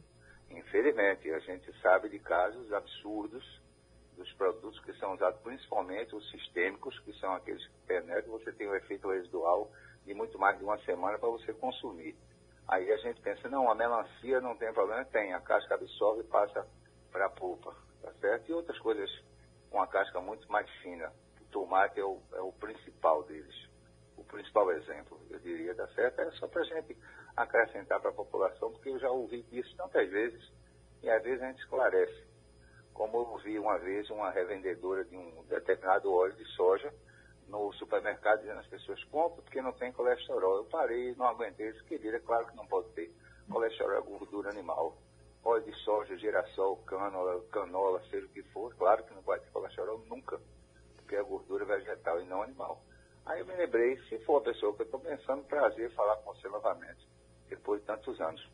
infelizmente, 0.50 1.30
a 1.30 1.38
gente 1.40 1.72
sabe 1.80 2.08
de 2.08 2.18
casos 2.18 2.72
absurdos 2.72 3.62
dos 4.16 4.30
produtos 4.35 4.78
que 4.80 4.92
são 4.94 5.14
usados, 5.14 5.40
principalmente 5.40 6.14
os 6.14 6.30
sistêmicos, 6.30 6.98
que 7.00 7.12
são 7.14 7.32
aqueles 7.32 7.66
que 7.87 8.00
né, 8.00 8.20
você 8.22 8.52
tem 8.52 8.68
o 8.68 8.72
um 8.72 8.74
efeito 8.74 9.11
residual 9.11 9.70
de 10.04 10.14
muito 10.14 10.38
mais 10.38 10.58
de 10.58 10.64
uma 10.64 10.78
semana 10.85 11.18
para 11.18 11.28
você 11.28 11.52
consumir. 11.54 12.14
Aí 12.68 12.90
a 12.92 12.96
gente 12.98 13.20
pensa, 13.20 13.48
não, 13.48 13.70
a 13.70 13.75
melancia 13.75 14.40
não 14.40 14.57
tem 14.57 14.72
problema, 14.72 15.05
tem, 15.07 15.35
a 15.35 15.40
casca 15.40 15.75
absorve 15.75 16.20
e 16.20 16.27
passa 16.27 16.66
para 17.11 17.27
a 17.27 17.31
polpa, 17.31 17.75
tá 18.01 18.12
certo? 18.20 18.48
E 18.48 18.55
outras 18.55 18.79
coisas 18.79 19.11
com 19.70 19.81
a 19.81 19.87
casca 19.87 20.20
muito 20.20 20.51
mais 20.51 20.68
fina 20.83 21.12
tomate 21.53 22.01
é 22.01 22.05
o, 22.05 22.18
é 22.33 22.40
o 22.40 22.51
principal 22.53 23.22
deles. 23.25 23.55
O 24.16 24.25
principal 24.25 24.72
exemplo, 24.72 25.20
eu 25.31 25.38
diria, 25.38 25.75
da 25.75 25.87
certo? 25.88 26.20
É 26.20 26.31
só 26.33 26.48
para 26.48 26.62
a 26.62 26.64
gente 26.64 26.96
acrescentar 27.37 28.01
para 28.01 28.11
a 28.11 28.14
população, 28.14 28.72
porque 28.72 28.88
eu 28.88 28.98
já 28.98 29.11
ouvi 29.11 29.46
isso 29.53 29.77
tantas 29.77 30.09
vezes 30.11 30.42
e 31.03 31.11
às 31.11 31.22
vezes 31.22 31.42
a 31.42 31.48
gente 31.48 31.61
esclarece. 31.61 32.27
Como 32.92 33.18
eu 33.18 33.29
ouvi 33.29 33.59
uma 33.59 33.79
vez 33.79 34.09
uma 34.11 34.31
revendedora 34.31 35.05
de 35.05 35.16
um 35.16 35.44
determinado 35.44 36.12
óleo 36.12 36.35
de 36.35 36.44
soja 36.57 36.92
no 37.48 37.72
supermercado 37.74 38.40
dizendo 38.40 38.61
às 38.61 38.66
pessoas 38.66 39.02
compram 39.05 39.42
porque 39.42 39.62
não 39.62 39.72
tem 39.72 39.92
colesterol. 39.92 40.57
Eu 40.57 40.64
parei, 40.64 41.14
não 41.16 41.26
aguentei, 41.26 41.68
isso 41.70 41.85
queria, 41.85 42.16
é 42.16 42.20
claro 42.20 42.46
que 42.46 42.57
não 42.57 42.66
pode 42.66 42.88
ter. 42.90 43.14
Colesterol 43.50 43.98
é 43.98 44.00
gordura 44.00 44.50
animal. 44.50 44.96
Óleo 45.44 45.64
de 45.64 45.74
soja, 45.83 46.16
girassol, 46.16 46.76
canola, 46.87 47.42
canola, 47.50 48.00
seja 48.11 48.26
o 48.26 48.28
que 48.28 48.42
for, 48.44 48.74
claro 48.76 49.02
que 49.05 49.12
não 49.12 49.22
pode 49.22 49.42
ter 49.44 49.50
colesterol 49.50 49.98
nunca 50.09 50.40
porque 51.12 51.16
é 51.16 51.22
gordura 51.22 51.64
vegetal 51.66 52.20
e 52.22 52.24
não 52.24 52.42
animal. 52.42 52.83
Aí 53.26 53.40
eu 53.40 53.46
me 53.46 53.55
lembrei, 53.55 53.98
se 54.09 54.18
for 54.20 54.38
a 54.38 54.44
pessoa 54.44 54.74
que 54.74 54.83
eu 54.83 54.87
estou 54.87 55.00
pensando, 55.00 55.44
prazer 55.44 55.90
falar 55.94 56.16
com 56.16 56.33
você 56.33 56.48
novamente, 56.48 57.07
depois 57.48 57.81
de 57.81 57.87
tantos 57.87 58.20
anos. 58.20 58.48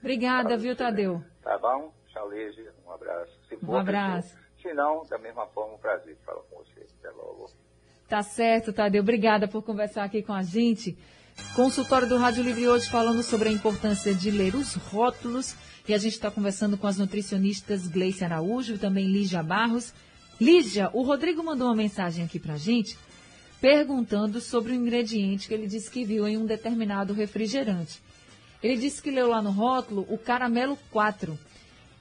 Obrigada, 0.00 0.56
viu, 0.56 0.76
Tadeu? 0.76 1.22
Tá 1.42 1.56
bom? 1.58 1.94
Tchau, 2.08 2.28
um 2.84 2.92
abraço. 2.92 3.32
Se 3.48 3.56
for 3.56 3.70
um 3.70 3.76
abraço. 3.76 4.28
Pessoa, 4.28 4.44
se 4.60 4.74
não, 4.74 5.02
da 5.04 5.18
mesma 5.18 5.46
forma, 5.48 5.74
um 5.74 5.78
prazer 5.78 6.16
falar 6.24 6.42
com 6.42 6.56
você. 6.56 6.86
Até 6.98 7.10
logo. 7.10 7.50
Tá 8.14 8.22
certo, 8.22 8.72
Tadeu. 8.72 9.02
Obrigada 9.02 9.48
por 9.48 9.60
conversar 9.60 10.04
aqui 10.04 10.22
com 10.22 10.32
a 10.32 10.40
gente. 10.40 10.96
Consultório 11.56 12.08
do 12.08 12.16
Rádio 12.16 12.44
Livre 12.44 12.68
hoje 12.68 12.88
falando 12.88 13.24
sobre 13.24 13.48
a 13.48 13.52
importância 13.52 14.14
de 14.14 14.30
ler 14.30 14.54
os 14.54 14.74
rótulos. 14.74 15.56
E 15.88 15.92
a 15.92 15.98
gente 15.98 16.12
está 16.12 16.30
conversando 16.30 16.78
com 16.78 16.86
as 16.86 16.96
nutricionistas 16.96 17.88
Gleice 17.88 18.24
Araújo 18.24 18.74
e 18.74 18.78
também 18.78 19.08
Lígia 19.10 19.42
Barros. 19.42 19.92
Lígia, 20.40 20.90
o 20.92 21.02
Rodrigo 21.02 21.42
mandou 21.42 21.66
uma 21.66 21.74
mensagem 21.74 22.24
aqui 22.24 22.38
pra 22.38 22.56
gente 22.56 22.96
perguntando 23.60 24.40
sobre 24.40 24.70
o 24.70 24.76
ingrediente 24.76 25.48
que 25.48 25.54
ele 25.54 25.66
disse 25.66 25.90
que 25.90 26.04
viu 26.04 26.28
em 26.28 26.38
um 26.38 26.46
determinado 26.46 27.12
refrigerante. 27.12 28.00
Ele 28.62 28.76
disse 28.76 29.02
que 29.02 29.10
leu 29.10 29.28
lá 29.28 29.42
no 29.42 29.50
rótulo 29.50 30.06
o 30.08 30.16
caramelo 30.16 30.78
4 30.92 31.36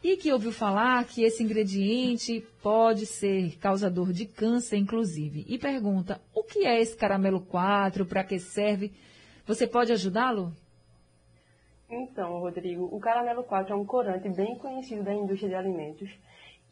e 0.04 0.18
que 0.18 0.34
ouviu 0.34 0.52
falar 0.52 1.06
que 1.06 1.24
esse 1.24 1.42
ingrediente 1.42 2.46
pode 2.62 3.06
ser 3.06 3.58
causador 3.58 4.12
de 4.12 4.26
câncer, 4.26 4.78
inclusive. 4.78 5.46
E 5.48 5.58
pergunta: 5.58 6.20
o 6.36 6.44
que 6.44 6.66
é 6.66 6.82
esse 6.82 6.96
caramelo 6.96 7.40
4? 7.40 8.06
Para 8.06 8.24
que 8.24 8.38
serve? 8.38 8.92
Você 9.46 9.66
pode 9.66 9.94
ajudá-lo? 9.94 10.52
Então, 11.90 12.40
Rodrigo, 12.40 12.90
o 12.92 13.00
caramelo 13.00 13.44
4 13.44 13.74
é 13.74 13.76
um 13.76 13.86
corante 13.86 14.28
bem 14.30 14.56
conhecido 14.56 15.04
da 15.04 15.14
indústria 15.14 15.50
de 15.50 15.56
alimentos 15.56 16.10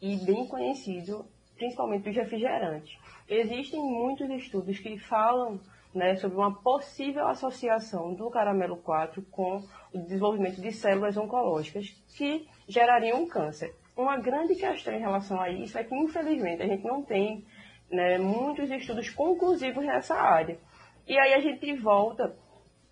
e 0.00 0.16
bem 0.16 0.46
conhecido 0.46 1.24
principalmente 1.56 2.08
os 2.08 2.16
refrigerantes. 2.16 2.98
Existem 3.28 3.80
muitos 3.80 4.28
estudos 4.30 4.78
que 4.78 4.98
falam 4.98 5.60
né, 5.94 6.16
sobre 6.16 6.36
uma 6.36 6.54
possível 6.54 7.26
associação 7.28 8.14
do 8.14 8.30
caramelo 8.30 8.76
4 8.78 9.22
com 9.30 9.62
o 9.92 9.98
desenvolvimento 9.98 10.60
de 10.60 10.72
células 10.72 11.16
oncológicas 11.16 11.88
que 12.16 12.48
gerariam 12.66 13.22
um 13.22 13.28
câncer. 13.28 13.74
Uma 13.96 14.16
grande 14.18 14.54
questão 14.54 14.94
em 14.94 15.00
relação 15.00 15.40
a 15.40 15.50
isso 15.50 15.76
é 15.76 15.84
que, 15.84 15.94
infelizmente, 15.94 16.62
a 16.62 16.66
gente 16.66 16.84
não 16.84 17.02
tem 17.02 17.44
né, 17.90 18.16
muitos 18.16 18.70
estudos 18.70 19.10
conclusivos 19.10 19.84
nessa 19.84 20.14
área. 20.14 20.58
E 21.06 21.18
aí 21.18 21.34
a 21.34 21.40
gente 21.40 21.74
volta 21.76 22.34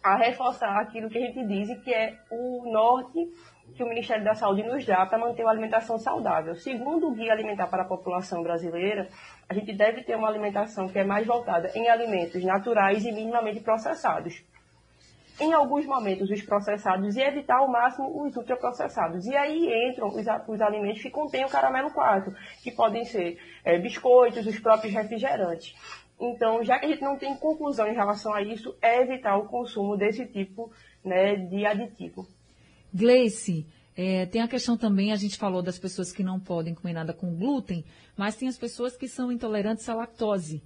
a 0.02 0.16
reforçar 0.16 0.78
aquilo 0.78 1.08
que 1.08 1.18
a 1.18 1.20
gente 1.20 1.46
diz 1.46 1.82
que 1.82 1.92
é 1.92 2.18
o 2.30 2.70
norte 2.70 3.28
que 3.74 3.82
o 3.82 3.88
Ministério 3.88 4.24
da 4.24 4.34
Saúde 4.34 4.62
nos 4.62 4.84
dá 4.84 5.04
para 5.06 5.18
manter 5.18 5.42
uma 5.42 5.50
alimentação 5.50 5.98
saudável. 5.98 6.54
Segundo 6.54 7.08
o 7.08 7.14
Guia 7.14 7.32
Alimentar 7.32 7.66
para 7.68 7.82
a 7.82 7.86
População 7.86 8.42
Brasileira, 8.42 9.08
a 9.48 9.54
gente 9.54 9.72
deve 9.72 10.02
ter 10.02 10.16
uma 10.16 10.28
alimentação 10.28 10.88
que 10.88 10.98
é 10.98 11.04
mais 11.04 11.26
voltada 11.26 11.70
em 11.74 11.88
alimentos 11.88 12.44
naturais 12.44 13.04
e 13.04 13.12
minimamente 13.12 13.60
processados. 13.60 14.42
Em 15.40 15.54
alguns 15.54 15.86
momentos, 15.86 16.30
os 16.30 16.42
processados 16.42 17.16
e 17.16 17.22
evitar 17.22 17.58
ao 17.58 17.68
máximo 17.68 18.22
os 18.22 18.36
ultraprocessados. 18.36 19.24
E 19.24 19.34
aí 19.34 19.88
entram 19.88 20.08
os, 20.08 20.26
os 20.46 20.60
alimentos 20.60 21.00
que 21.00 21.08
contêm 21.08 21.46
o 21.46 21.48
caramelo 21.48 21.90
4, 21.92 22.34
que 22.62 22.70
podem 22.70 23.06
ser 23.06 23.38
é, 23.64 23.78
biscoitos, 23.78 24.46
os 24.46 24.60
próprios 24.60 24.92
refrigerantes. 24.92 25.74
Então, 26.20 26.62
já 26.62 26.78
que 26.78 26.84
a 26.84 26.88
gente 26.88 27.00
não 27.00 27.16
tem 27.16 27.34
conclusão 27.36 27.86
em 27.86 27.94
relação 27.94 28.34
a 28.34 28.42
isso, 28.42 28.76
é 28.82 29.00
evitar 29.00 29.38
o 29.38 29.48
consumo 29.48 29.96
desse 29.96 30.26
tipo 30.26 30.70
né, 31.02 31.36
de 31.36 31.64
aditivo. 31.64 32.26
Gleice, 32.92 33.66
é, 33.96 34.26
tem 34.26 34.40
a 34.40 34.48
questão 34.48 34.76
também, 34.76 35.12
a 35.12 35.16
gente 35.16 35.36
falou 35.36 35.62
das 35.62 35.78
pessoas 35.78 36.12
que 36.12 36.22
não 36.22 36.40
podem 36.40 36.74
comer 36.74 36.92
nada 36.92 37.12
com 37.12 37.34
glúten, 37.34 37.84
mas 38.16 38.36
tem 38.36 38.48
as 38.48 38.56
pessoas 38.56 38.96
que 38.96 39.06
são 39.06 39.30
intolerantes 39.30 39.88
à 39.88 39.94
lactose. 39.94 40.62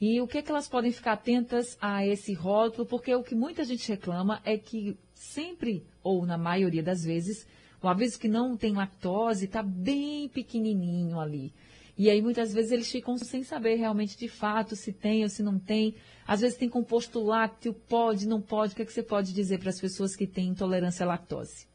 E 0.00 0.20
o 0.20 0.26
que, 0.26 0.38
é 0.38 0.42
que 0.42 0.50
elas 0.50 0.68
podem 0.68 0.92
ficar 0.92 1.12
atentas 1.12 1.76
a 1.80 2.06
esse 2.06 2.34
rótulo? 2.34 2.86
Porque 2.86 3.14
o 3.14 3.22
que 3.22 3.34
muita 3.34 3.64
gente 3.64 3.88
reclama 3.88 4.42
é 4.44 4.58
que 4.58 4.96
sempre, 5.14 5.86
ou 6.02 6.26
na 6.26 6.36
maioria 6.36 6.82
das 6.82 7.02
vezes, 7.02 7.46
o 7.82 7.88
aviso 7.88 8.18
que 8.18 8.28
não 8.28 8.56
tem 8.56 8.74
lactose 8.74 9.46
está 9.46 9.62
bem 9.62 10.28
pequenininho 10.28 11.18
ali. 11.18 11.52
E 11.98 12.10
aí 12.10 12.20
muitas 12.20 12.52
vezes 12.52 12.72
eles 12.72 12.90
ficam 12.90 13.16
sem 13.16 13.42
saber 13.42 13.76
realmente 13.76 14.18
de 14.18 14.28
fato 14.28 14.76
se 14.76 14.92
tem 14.92 15.22
ou 15.22 15.28
se 15.28 15.42
não 15.42 15.58
tem. 15.58 15.94
Às 16.26 16.40
vezes 16.40 16.58
tem 16.58 16.68
composto 16.68 17.22
lácteo, 17.22 17.72
pode, 17.72 18.28
não 18.28 18.40
pode. 18.40 18.72
O 18.72 18.76
que, 18.76 18.82
é 18.82 18.84
que 18.84 18.92
você 18.92 19.02
pode 19.02 19.32
dizer 19.32 19.58
para 19.58 19.70
as 19.70 19.80
pessoas 19.80 20.14
que 20.14 20.26
têm 20.26 20.48
intolerância 20.48 21.04
à 21.04 21.08
lactose? 21.08 21.66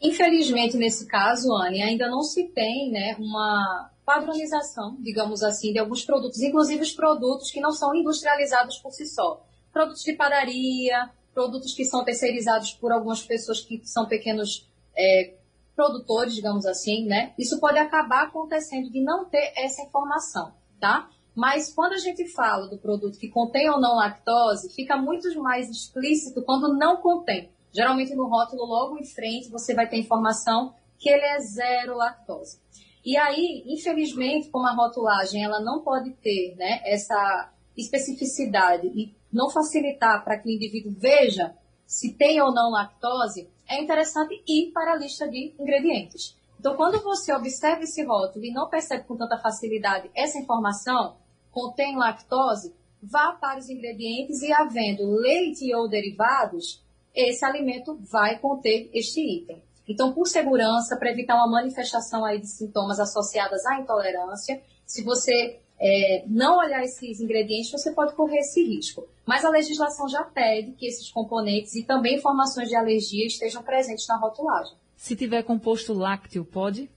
Infelizmente, 0.00 0.76
nesse 0.76 1.06
caso, 1.06 1.52
Anne, 1.54 1.82
ainda 1.82 2.08
não 2.08 2.22
se 2.22 2.48
tem 2.48 2.90
né, 2.90 3.16
uma 3.18 3.90
padronização, 4.04 4.96
digamos 5.00 5.42
assim, 5.42 5.72
de 5.72 5.78
alguns 5.78 6.04
produtos, 6.04 6.40
inclusive 6.40 6.82
os 6.82 6.92
produtos 6.92 7.50
que 7.50 7.60
não 7.60 7.72
são 7.72 7.94
industrializados 7.94 8.78
por 8.78 8.92
si 8.92 9.06
só. 9.06 9.44
Produtos 9.72 10.02
de 10.02 10.12
padaria, 10.12 11.10
produtos 11.34 11.74
que 11.74 11.84
são 11.84 12.04
terceirizados 12.04 12.72
por 12.74 12.92
algumas 12.92 13.22
pessoas 13.22 13.60
que 13.60 13.80
são 13.84 14.06
pequenos 14.06 14.68
é, 14.96 15.34
produtores, 15.76 16.34
digamos 16.34 16.64
assim, 16.64 17.04
né? 17.04 17.34
Isso 17.38 17.60
pode 17.60 17.78
acabar 17.78 18.24
acontecendo 18.24 18.90
de 18.90 19.04
não 19.04 19.26
ter 19.26 19.52
essa 19.56 19.82
informação, 19.82 20.54
tá? 20.80 21.08
Mas 21.34 21.72
quando 21.72 21.92
a 21.92 21.98
gente 21.98 22.26
fala 22.32 22.66
do 22.66 22.78
produto 22.78 23.18
que 23.18 23.28
contém 23.28 23.68
ou 23.70 23.78
não 23.78 23.96
lactose, 23.96 24.74
fica 24.74 24.96
muito 24.96 25.28
mais 25.42 25.68
explícito 25.68 26.42
quando 26.42 26.74
não 26.74 26.96
contém. 26.96 27.50
Geralmente 27.70 28.14
no 28.14 28.26
rótulo 28.26 28.64
logo 28.64 28.98
em 28.98 29.04
frente 29.04 29.50
você 29.50 29.74
vai 29.74 29.86
ter 29.86 29.98
informação 29.98 30.74
que 30.98 31.10
ele 31.10 31.26
é 31.26 31.38
zero 31.40 31.94
lactose. 31.94 32.58
E 33.04 33.16
aí, 33.18 33.62
infelizmente, 33.66 34.48
como 34.48 34.66
a 34.66 34.74
rotulagem 34.74 35.44
ela 35.44 35.60
não 35.60 35.82
pode 35.82 36.10
ter 36.14 36.56
né, 36.56 36.80
essa 36.84 37.52
especificidade 37.76 38.86
e 38.88 39.14
não 39.30 39.50
facilitar 39.50 40.24
para 40.24 40.38
que 40.38 40.48
o 40.48 40.50
indivíduo 40.50 40.94
veja 40.98 41.54
se 41.86 42.12
tem 42.14 42.40
ou 42.40 42.52
não 42.52 42.70
lactose, 42.70 43.48
é 43.68 43.80
interessante 43.80 44.42
ir 44.46 44.72
para 44.72 44.92
a 44.92 44.96
lista 44.96 45.28
de 45.28 45.54
ingredientes. 45.58 46.36
Então, 46.58 46.74
quando 46.76 47.02
você 47.02 47.32
observa 47.32 47.84
esse 47.84 48.02
rótulo 48.04 48.44
e 48.44 48.52
não 48.52 48.68
percebe 48.68 49.04
com 49.04 49.16
tanta 49.16 49.38
facilidade 49.38 50.10
essa 50.14 50.38
informação, 50.38 51.16
contém 51.50 51.96
lactose, 51.96 52.74
vá 53.02 53.32
para 53.32 53.58
os 53.58 53.68
ingredientes 53.68 54.42
e, 54.42 54.52
havendo 54.52 55.10
leite 55.10 55.72
ou 55.74 55.88
derivados, 55.88 56.82
esse 57.14 57.44
alimento 57.44 57.98
vai 58.10 58.38
conter 58.38 58.90
este 58.92 59.20
item. 59.20 59.62
Então, 59.88 60.12
por 60.12 60.26
segurança, 60.26 60.96
para 60.96 61.10
evitar 61.10 61.36
uma 61.36 61.50
manifestação 61.50 62.24
aí 62.24 62.40
de 62.40 62.48
sintomas 62.48 62.98
associadas 62.98 63.64
à 63.66 63.80
intolerância, 63.80 64.60
se 64.84 65.02
você 65.04 65.60
é, 65.78 66.24
não 66.26 66.58
olhar 66.58 66.82
esses 66.82 67.20
ingredientes, 67.20 67.70
você 67.70 67.92
pode 67.92 68.14
correr 68.14 68.38
esse 68.38 68.62
risco. 68.62 69.06
Mas 69.26 69.44
a 69.44 69.50
legislação 69.50 70.08
já 70.08 70.22
pede 70.22 70.72
que 70.72 70.86
esses 70.86 71.10
componentes 71.10 71.74
e 71.74 71.82
também 71.82 72.16
informações 72.16 72.68
de 72.68 72.76
alergia 72.76 73.26
estejam 73.26 73.62
presentes 73.62 74.06
na 74.06 74.16
rotulagem. 74.16 74.74
Se 74.96 75.14
tiver 75.14 75.42
composto 75.42 75.92
lácteo, 75.92 76.44
pode? 76.44 76.90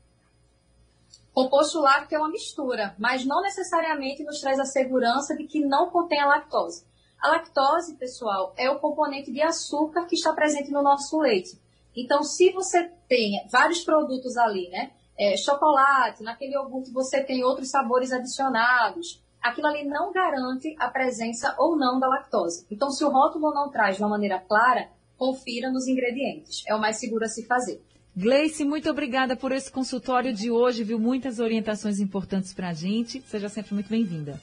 Composto 1.34 1.80
lácteo 1.80 2.16
é 2.16 2.20
uma 2.20 2.30
mistura, 2.30 2.96
mas 2.98 3.26
não 3.26 3.42
necessariamente 3.42 4.24
nos 4.24 4.40
traz 4.40 4.60
a 4.60 4.66
segurança 4.66 5.36
de 5.36 5.46
que 5.46 5.60
não 5.60 5.90
contém 5.90 6.20
a 6.20 6.28
lactose. 6.28 6.86
A 7.20 7.30
lactose, 7.30 7.96
pessoal, 7.96 8.54
é 8.58 8.70
o 8.70 8.80
componente 8.80 9.32
de 9.32 9.42
açúcar 9.42 10.06
que 10.06 10.16
está 10.16 10.32
presente 10.34 10.72
no 10.72 10.82
nosso 10.82 11.20
leite. 11.20 11.60
Então, 11.96 12.24
se 12.24 12.52
você 12.52 12.90
tem 13.08 13.46
vários 13.52 13.84
produtos 13.84 14.38
ali, 14.38 14.70
né? 14.70 14.92
É, 15.20 15.36
chocolate, 15.36 16.24
naquele 16.24 16.54
iogurte 16.54 16.92
você 16.92 17.22
tem 17.22 17.44
outros 17.44 17.70
sabores 17.70 18.14
adicionados. 18.14 19.22
Aquilo 19.42 19.68
ali 19.68 19.84
não 19.86 20.14
garante 20.14 20.74
a 20.80 20.88
presença 20.88 21.54
ou 21.58 21.78
não 21.78 22.00
da 22.00 22.08
lactose. 22.08 22.66
Então, 22.72 22.90
se 22.90 23.04
o 23.04 23.10
rótulo 23.10 23.54
não 23.54 23.70
traz 23.70 23.98
de 23.98 24.02
uma 24.02 24.10
maneira 24.10 24.40
clara, 24.40 24.90
confira 25.18 25.70
nos 25.70 25.88
ingredientes. 25.88 26.64
É 26.66 26.74
o 26.74 26.80
mais 26.80 26.98
seguro 26.98 27.26
a 27.26 27.28
se 27.28 27.46
fazer. 27.46 27.82
Gleice, 28.16 28.66
muito 28.66 28.90
obrigada 28.90 29.36
por 29.36 29.52
esse 29.52 29.72
consultório 29.72 30.34
de 30.34 30.50
hoje, 30.50 30.84
viu 30.84 31.00
muitas 31.00 31.40
orientações 31.40 32.00
importantes 32.00 32.54
para 32.54 32.70
a 32.70 32.74
gente. 32.74 33.22
Seja 33.22 33.48
sempre 33.50 33.74
muito 33.74 33.90
bem-vinda. 33.90 34.42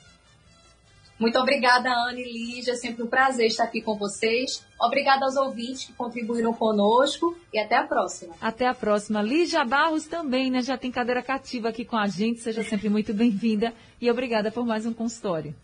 Muito 1.19 1.39
obrigada, 1.39 1.91
Anne 1.91 2.21
e 2.21 2.33
Lígia. 2.33 2.73
É 2.73 2.77
sempre 2.77 3.03
um 3.03 3.07
prazer 3.07 3.47
estar 3.47 3.65
aqui 3.65 3.81
com 3.81 3.97
vocês. 3.97 4.63
Obrigada 4.79 5.25
aos 5.25 5.35
ouvintes 5.37 5.87
que 5.87 5.93
contribuíram 5.95 6.53
conosco 6.53 7.35
e 7.53 7.59
até 7.59 7.77
a 7.77 7.85
próxima. 7.85 8.35
Até 8.41 8.67
a 8.67 8.75
próxima. 8.75 9.23
Lígia 9.23 9.65
Barros 9.65 10.07
também, 10.07 10.51
né? 10.51 10.61
Já 10.61 10.77
tem 10.77 10.91
cadeira 10.91 11.23
cativa 11.23 11.71
aqui 11.71 11.87
com 11.87 11.97
a 11.97 12.07
gente. 12.07 12.41
Seja 12.41 12.63
sempre 12.63 12.91
muito 12.91 13.15
bem-vinda 13.15 13.73
e 13.99 14.11
obrigada 14.11 14.53
por 14.53 14.67
mais 14.67 14.85
um 14.85 14.93
consultório. 14.93 15.55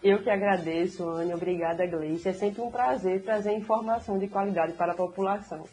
Eu 0.00 0.22
que 0.22 0.30
agradeço, 0.30 1.08
Anne. 1.08 1.34
Obrigada, 1.34 1.84
Gleice. 1.84 2.28
É 2.28 2.32
sempre 2.32 2.62
um 2.62 2.70
prazer 2.70 3.24
trazer 3.24 3.52
informação 3.52 4.16
de 4.16 4.28
qualidade 4.28 4.74
para 4.74 4.92
a 4.92 4.96
população. 4.96 5.64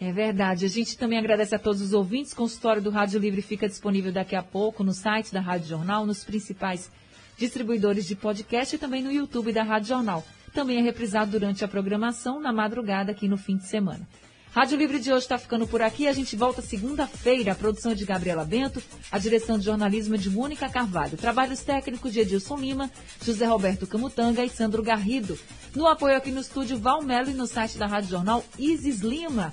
É 0.00 0.10
verdade. 0.10 0.64
A 0.64 0.68
gente 0.68 0.96
também 0.96 1.18
agradece 1.18 1.54
a 1.54 1.58
todos 1.58 1.82
os 1.82 1.92
ouvintes. 1.92 2.32
O 2.32 2.36
consultório 2.36 2.80
do 2.80 2.88
Rádio 2.88 3.20
Livre 3.20 3.42
fica 3.42 3.68
disponível 3.68 4.10
daqui 4.10 4.34
a 4.34 4.42
pouco 4.42 4.82
no 4.82 4.94
site 4.94 5.30
da 5.30 5.40
Rádio 5.40 5.68
Jornal, 5.68 6.06
nos 6.06 6.24
principais 6.24 6.90
distribuidores 7.36 8.06
de 8.06 8.14
podcast 8.14 8.74
e 8.74 8.78
também 8.78 9.02
no 9.02 9.12
YouTube 9.12 9.52
da 9.52 9.62
Rádio 9.62 9.88
Jornal. 9.88 10.24
Também 10.52 10.78
é 10.78 10.82
reprisado 10.82 11.32
durante 11.32 11.64
a 11.64 11.68
programação, 11.68 12.40
na 12.40 12.52
madrugada, 12.52 13.12
aqui 13.12 13.28
no 13.28 13.36
fim 13.36 13.56
de 13.56 13.66
semana. 13.66 14.06
Rádio 14.54 14.78
Livre 14.78 15.00
de 15.00 15.12
hoje 15.12 15.24
está 15.24 15.36
ficando 15.36 15.66
por 15.66 15.82
aqui. 15.82 16.06
A 16.06 16.12
gente 16.12 16.36
volta 16.36 16.62
segunda-feira. 16.62 17.50
A 17.50 17.54
produção 17.56 17.90
é 17.90 17.94
de 17.96 18.04
Gabriela 18.04 18.44
Bento, 18.44 18.80
a 19.10 19.18
direção 19.18 19.58
de 19.58 19.64
jornalismo 19.64 20.14
é 20.14 20.18
de 20.18 20.30
Mônica 20.30 20.68
Carvalho, 20.68 21.16
trabalhos 21.16 21.60
técnicos 21.62 22.12
de 22.12 22.20
Edilson 22.20 22.56
Lima, 22.56 22.88
José 23.20 23.46
Roberto 23.46 23.84
Camutanga 23.84 24.44
e 24.44 24.48
Sandro 24.48 24.80
Garrido. 24.80 25.36
No 25.74 25.88
apoio 25.88 26.16
aqui 26.16 26.30
no 26.30 26.40
estúdio 26.40 26.78
Valmelo 26.78 27.30
e 27.30 27.34
no 27.34 27.48
site 27.48 27.76
da 27.76 27.86
Rádio 27.86 28.10
Jornal 28.10 28.44
Isis 28.56 29.00
Lima. 29.00 29.52